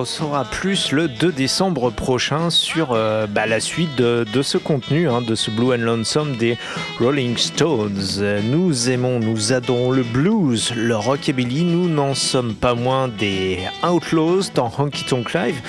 saura, 0.05 0.45
plus 0.45 0.93
le 0.93 1.09
2 1.09 1.33
décembre 1.33 1.91
prochain 1.91 2.49
sur 2.49 2.93
euh, 2.93 3.27
bah, 3.27 3.45
la 3.45 3.59
suite 3.59 3.93
de, 3.97 4.41
ce 4.41 4.57
contenu, 4.57 5.09
hein, 5.09 5.21
de 5.21 5.35
ce 5.35 5.51
Blue 5.51 5.73
and 5.73 5.79
Lonesome 5.79 6.37
des 6.37 6.57
Rolling 6.97 7.35
Stones. 7.35 7.99
Nous 8.45 8.89
aimons, 8.89 9.19
nous 9.19 9.51
adorons 9.51 9.91
le 9.91 10.03
blues, 10.03 10.71
le 10.77 10.95
rockabilly, 10.95 11.65
nous 11.65 11.89
n'en 11.89 12.13
sommes 12.13 12.53
pas 12.53 12.73
moins 12.73 13.09
des 13.09 13.59
outlaws 13.85 14.43
dans 14.55 14.71
Honky 14.77 15.03
Tonk 15.03 15.33
Live. 15.33 15.59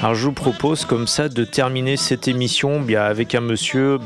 Alors 0.00 0.14
je 0.14 0.26
vous 0.26 0.32
propose 0.32 0.84
comme 0.84 1.06
ça 1.06 1.30
de 1.30 1.44
terminer 1.44 1.96
cette 1.96 2.28
émission 2.28 2.84
avec 2.98 3.34
un 3.34 3.40
monsieur 3.40 3.96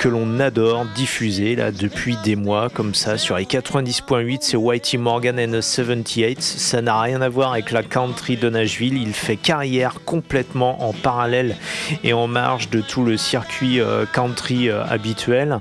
que 0.00 0.08
l'on 0.08 0.40
adore 0.40 0.86
diffuser 0.94 1.56
là 1.56 1.72
depuis 1.72 2.16
des 2.24 2.34
mois 2.34 2.70
comme 2.70 2.94
ça 2.94 3.18
sur 3.18 3.36
les 3.36 3.44
90.8 3.44 4.38
c'est 4.40 4.56
Whitey 4.56 4.96
Morgan 4.96 5.38
and 5.38 5.52
the 5.52 5.60
78 5.60 6.40
ça 6.40 6.80
n'a 6.80 6.98
rien 6.98 7.20
à 7.20 7.28
voir 7.28 7.52
avec 7.52 7.70
la 7.70 7.82
country 7.82 8.38
de 8.38 8.48
Nashville. 8.48 8.96
Il 8.96 9.12
fait 9.12 9.36
carrière 9.36 10.00
complètement 10.06 10.88
en 10.88 10.94
parallèle 10.94 11.54
et 12.02 12.14
en 12.14 12.28
marge 12.28 12.70
de 12.70 12.80
tout 12.80 13.04
le 13.04 13.18
circuit 13.18 13.78
euh, 13.78 14.06
country 14.10 14.70
euh, 14.70 14.82
habituel 14.86 15.60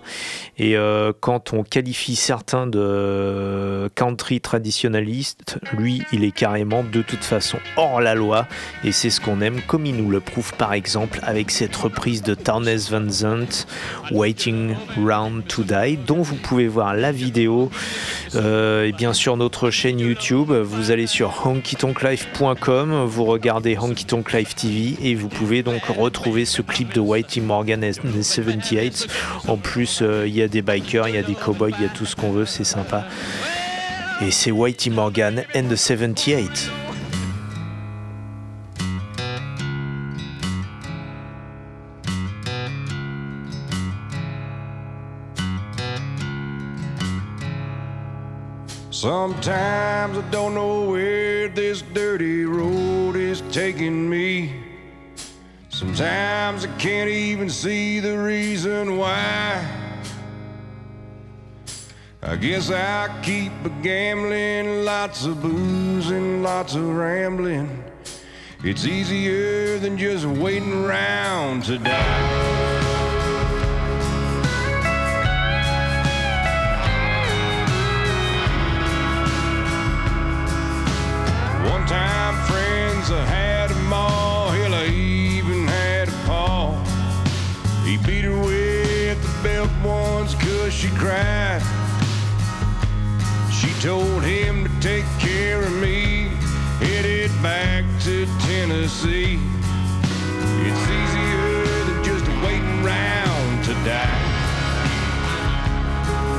et 0.60 0.76
euh, 0.76 1.14
quand 1.18 1.54
on 1.54 1.64
qualifie 1.64 2.18
certains 2.18 2.68
de 2.68 3.90
country 3.96 4.42
traditionnalistes, 4.42 5.58
lui, 5.78 6.02
il 6.12 6.26
est 6.26 6.32
carrément 6.32 6.84
de 6.84 7.02
toute 7.02 7.24
façon 7.24 7.58
hors 7.78 8.02
la 8.02 8.14
loi. 8.14 8.46
Et 8.84 8.92
c'est 8.92 9.10
ce 9.10 9.22
qu'on 9.22 9.40
aime, 9.40 9.62
comme 9.68 9.86
il 9.86 9.96
nous 9.96 10.10
le 10.10 10.20
prouve 10.20 10.54
par 10.56 10.74
exemple 10.74 11.20
avec 11.24 11.50
cette 11.50 11.76
reprise 11.76 12.24
de 12.24 12.36
Tarnes 12.36 12.76
Van 12.90 13.10
Zandt, 13.10 13.68
Waiting 14.12 14.76
Round 14.98 15.48
to 15.48 15.64
Die, 15.64 15.98
dont 16.06 16.22
vous 16.22 16.36
pouvez 16.36 16.68
voir 16.68 16.94
la 16.94 17.14
vidéo. 17.14 17.72
euh, 18.36 18.86
et 18.86 18.92
bien 18.92 19.14
sûr, 19.14 19.38
notre 19.38 19.70
chaîne 19.70 20.00
YouTube. 20.00 20.52
Vous 20.52 20.92
allez 20.92 21.08
sur 21.08 21.46
honkytonklife.com, 21.46 23.06
vous 23.06 23.26
regardez 23.26 23.78
Honky 23.78 24.06
Life 24.34 24.56
TV 24.56 24.98
et 25.02 25.16
vous 25.16 25.30
pouvez 25.30 25.64
donc 25.64 25.84
retrouver 25.86 26.44
ce 26.44 26.62
clip 26.62 26.94
de 26.94 27.00
Whitey 27.00 27.40
Morgan 27.40 27.84
and 27.84 27.92
the 27.92 28.22
78. 28.22 29.08
En 29.48 29.56
plus, 29.56 30.00
euh, 30.02 30.26
il 30.28 30.36
y 30.36 30.42
a 30.42 30.49
des 30.50 30.62
bikers, 30.62 31.08
il 31.08 31.16
y 31.16 31.18
a 31.18 31.24
des 31.24 31.36
cowboys, 31.36 31.74
il 31.78 31.84
y 31.84 31.88
a 31.88 31.90
tout 31.90 32.06
ce 32.06 32.16
qu'on 32.16 32.32
veut, 32.32 32.46
c'est 32.46 32.64
sympa. 32.64 33.06
Et 34.22 34.32
c'est 34.32 34.52
Whitey 34.52 34.90
Morgan 34.90 35.44
and 35.56 35.70
the 35.70 35.78
78. 35.78 36.70
Sometimes 48.92 50.18
I 50.18 50.22
don't 50.30 50.54
know 50.54 50.90
where 50.92 51.48
this 51.48 51.82
dirty 51.94 52.44
road 52.44 53.16
is 53.16 53.42
taking 53.50 54.10
me. 54.10 54.54
Sometimes 55.70 56.66
I 56.66 56.68
can't 56.78 57.10
even 57.10 57.50
see 57.50 58.02
the 58.02 58.18
reason 58.18 58.98
why. 58.98 59.79
I 62.30 62.36
guess 62.36 62.70
I 62.70 63.10
keep 63.24 63.52
a 63.66 63.70
gambling, 63.82 64.86
lots 64.86 65.26
of 65.26 65.42
booze 65.42 66.12
and 66.12 66.44
lots 66.44 66.76
of 66.76 66.88
rambling. 66.88 67.84
It's 68.64 68.86
easier 68.86 69.80
than 69.80 69.98
just 69.98 70.28
waiting 70.28 70.86
around 70.86 71.64
to 71.64 71.80
die. 71.80 72.70
One 81.68 81.84
time 81.88 82.36
friends 82.46 83.10
I 83.10 83.26
had 83.26 83.72
them 83.72 83.92
all, 83.92 84.50
hell 84.50 84.76
I 84.76 84.86
even 84.86 85.68
had 85.68 86.10
a 86.10 86.28
paw. 86.28 86.76
He 87.86 87.98
beat 87.98 88.26
her 88.26 88.40
with 88.40 89.20
the 89.20 89.42
belt 89.42 89.72
once 89.84 90.36
cause 90.36 90.72
she 90.72 90.90
cried. 90.90 91.69
Told 93.80 94.24
him 94.24 94.66
to 94.66 94.80
take 94.82 95.06
care 95.20 95.62
of 95.62 95.72
me, 95.72 96.28
headed 96.80 97.32
back 97.42 97.86
to 98.02 98.26
Tennessee. 98.42 99.40
It's 100.68 100.84
easier 101.00 101.86
than 101.86 102.04
just 102.04 102.28
waiting 102.44 102.84
around 102.84 103.64
to 103.64 103.74
die. 103.88 104.20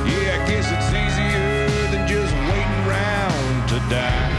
Yeah, 0.05 0.37
I 0.37 0.45
guess 0.47 0.69
it's 0.69 0.93
easier 0.93 1.67
than 1.89 2.07
just 2.07 2.31
waiting 2.31 2.77
around 2.85 3.69
to 3.69 3.79
die. 3.89 4.29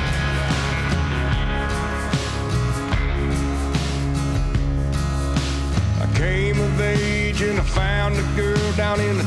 I 6.01 6.07
came 6.17 6.61
of 6.61 6.81
age 6.81 7.43
and 7.43 7.59
I 7.59 7.65
found 7.65 8.15
a 8.15 8.23
girl 8.37 8.73
down 8.77 9.01
in 9.01 9.19
the 9.19 9.25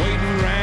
waiting 0.00 0.24
around 0.40 0.59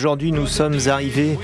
aujourd'hui 0.00 0.32
nous 0.32 0.46
sommes 0.46 0.78
arrivés 0.86 1.38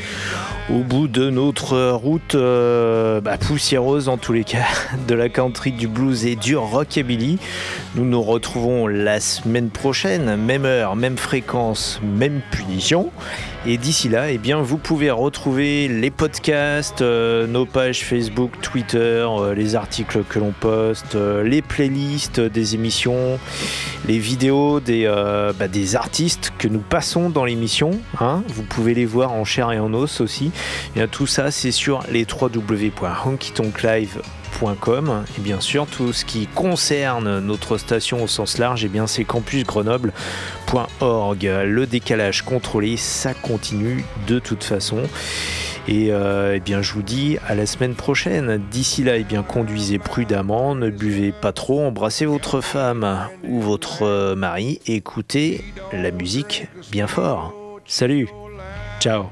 au 0.71 0.79
bout 0.79 1.09
de 1.09 1.29
notre 1.29 1.91
route 1.91 2.35
euh, 2.35 3.21
bah, 3.21 3.37
poussiéreuse 3.37 4.09
en 4.09 4.17
tous 4.17 4.33
les 4.33 4.45
cas 4.45 4.65
de 5.07 5.15
la 5.15 5.29
country, 5.29 5.73
du 5.73 5.89
blues 5.89 6.25
et 6.25 6.37
du 6.37 6.57
rockabilly. 6.57 7.39
Nous 7.97 8.07
nous 8.07 8.23
retrouvons 8.23 8.87
la 8.87 9.21
semaine 9.21 9.69
prochaine, 9.69 10.37
même 10.37 10.65
heure, 10.65 10.97
même 10.97 11.19
fréquence, 11.19 12.01
même 12.03 12.41
punition. 12.51 13.11
Et 13.69 13.79
d'ici 13.79 14.09
là, 14.09 14.31
eh 14.31 14.39
bien, 14.39 14.63
vous 14.63 14.79
pouvez 14.79 15.11
retrouver 15.11 15.89
les 15.89 16.13
podcasts, 16.13 17.03
euh, 17.03 17.49
nos 17.49 17.67
pages 17.67 18.05
Facebook, 18.05 18.53
Twitter, 18.63 19.27
euh, 19.29 19.57
les 19.57 19.75
articles 19.75 20.23
que 20.23 20.39
l'on 20.39 20.53
poste, 20.53 21.17
euh, 21.17 21.43
les 21.43 21.63
playlists 21.63 22.39
des 22.39 22.77
émissions, 22.77 23.41
les 24.07 24.21
vidéos 24.21 24.79
des, 24.79 25.13
bah, 25.59 25.67
des 25.67 25.97
artistes 25.97 26.53
que 26.59 26.69
nous 26.69 26.79
passons 26.79 27.29
dans 27.29 27.45
l'émission. 27.45 27.99
hein. 28.21 28.45
Vous 28.47 28.63
pouvez 28.63 28.95
les 28.95 29.05
voir 29.05 29.33
en 29.33 29.45
chair 29.45 29.73
et 29.73 29.81
en 29.81 29.93
os 29.95 30.21
aussi. 30.21 30.53
Et 30.95 31.01
bien, 31.01 31.09
tout 31.09 31.27
ça, 31.27 31.51
c'est 31.51 31.73
sur 31.73 32.05
les 32.13 32.25
www.honkytonklive.com 32.25 35.25
et 35.37 35.41
bien 35.41 35.61
sûr 35.61 35.87
tout 35.87 36.15
ce 36.15 36.25
qui 36.25 36.47
concerne 36.47 37.41
notre 37.41 37.77
station 37.77 38.23
au 38.23 38.27
sens 38.27 38.57
large 38.57 38.87
et 38.87 38.89
bien 38.89 39.07
c'est 39.07 39.25
le 40.73 41.85
décalage 41.85 42.43
contrôlé 42.43 42.97
ça 42.97 43.35
continue 43.35 44.05
de 44.27 44.39
toute 44.39 44.65
façon. 44.65 45.03
Et 45.89 46.09
euh, 46.11 46.57
eh 46.57 46.61
bien 46.61 46.83
je 46.83 46.93
vous 46.93 47.03
dis 47.03 47.39
à 47.47 47.55
la 47.55 47.67
semaine 47.67 47.95
prochaine. 47.95 48.63
D'ici 48.71 49.05
là 49.05 49.17
eh 49.17 49.25
bien 49.25 49.43
conduisez 49.43 49.99
prudemment 49.99 50.75
ne 50.75 50.91
buvez 50.91 51.33
pas 51.33 51.53
trop 51.53 51.85
embrassez 51.85 52.27
votre 52.27 52.61
femme 52.61 53.29
ou 53.45 53.61
votre 53.61 54.03
euh, 54.03 54.35
mari 54.35 54.81
écoutez 54.87 55.63
la 55.93 56.11
musique 56.11 56.67
bien 56.91 57.07
fort. 57.07 57.55
Salut. 57.87 58.29
Ciao. 59.01 59.27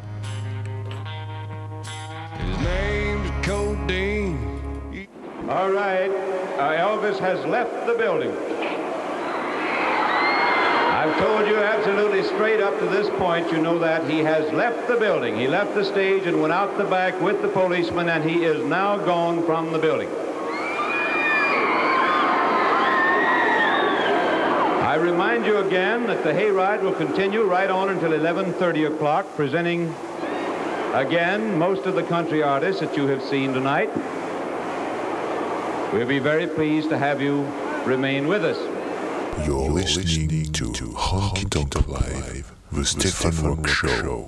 I've 11.05 11.18
told 11.18 11.46
you 11.46 11.59
absolutely 11.59 12.22
straight 12.22 12.62
up 12.62 12.78
to 12.78 12.86
this 12.86 13.11
point, 13.18 13.52
you 13.52 13.61
know 13.61 13.78
that 13.78 14.09
he 14.09 14.20
has 14.20 14.50
left 14.55 14.88
the 14.88 14.96
building. 14.96 15.36
He 15.38 15.46
left 15.46 15.74
the 15.74 15.84
stage 15.84 16.24
and 16.24 16.40
went 16.40 16.55
out 16.55 16.78
the 16.78 16.84
back 16.84 17.20
with 17.20 17.42
the 17.42 17.48
policeman, 17.48 18.09
and 18.09 18.24
he 18.24 18.42
is 18.42 18.64
now 18.64 18.96
gone 18.96 19.44
from 19.44 19.70
the 19.70 19.78
building. 19.78 20.09
I 24.80 24.94
remind 24.98 25.44
you 25.44 25.59
again 25.59 26.07
that 26.07 26.24
the 26.24 26.32
hayride 26.32 26.80
will 26.80 26.94
continue 26.94 27.42
right 27.42 27.68
on 27.68 27.90
until 27.90 28.12
11:30 28.12 28.86
o'clock, 28.86 29.26
presenting 29.36 29.94
again 30.94 31.59
most 31.59 31.84
of 31.84 31.96
the 31.96 32.02
country 32.05 32.42
artists 32.42 32.80
that 32.80 32.96
you 32.96 33.09
have 33.09 33.22
seen 33.22 33.52
tonight. 33.52 33.90
We'll 35.92 36.07
be 36.07 36.18
very 36.18 36.46
pleased 36.46 36.88
to 36.88 36.96
have 36.96 37.20
you 37.20 37.46
remain 37.84 38.26
with 38.26 38.42
us. 38.42 38.74
You're 39.43 39.70
listening 39.70 40.45
to 40.53 40.64
Honky 40.95 41.51
Tonk 41.51 41.89
Live, 41.89 42.53
the 42.70 42.85
Stefan 42.85 43.45
Rock 43.45 43.66
Show. 43.66 44.24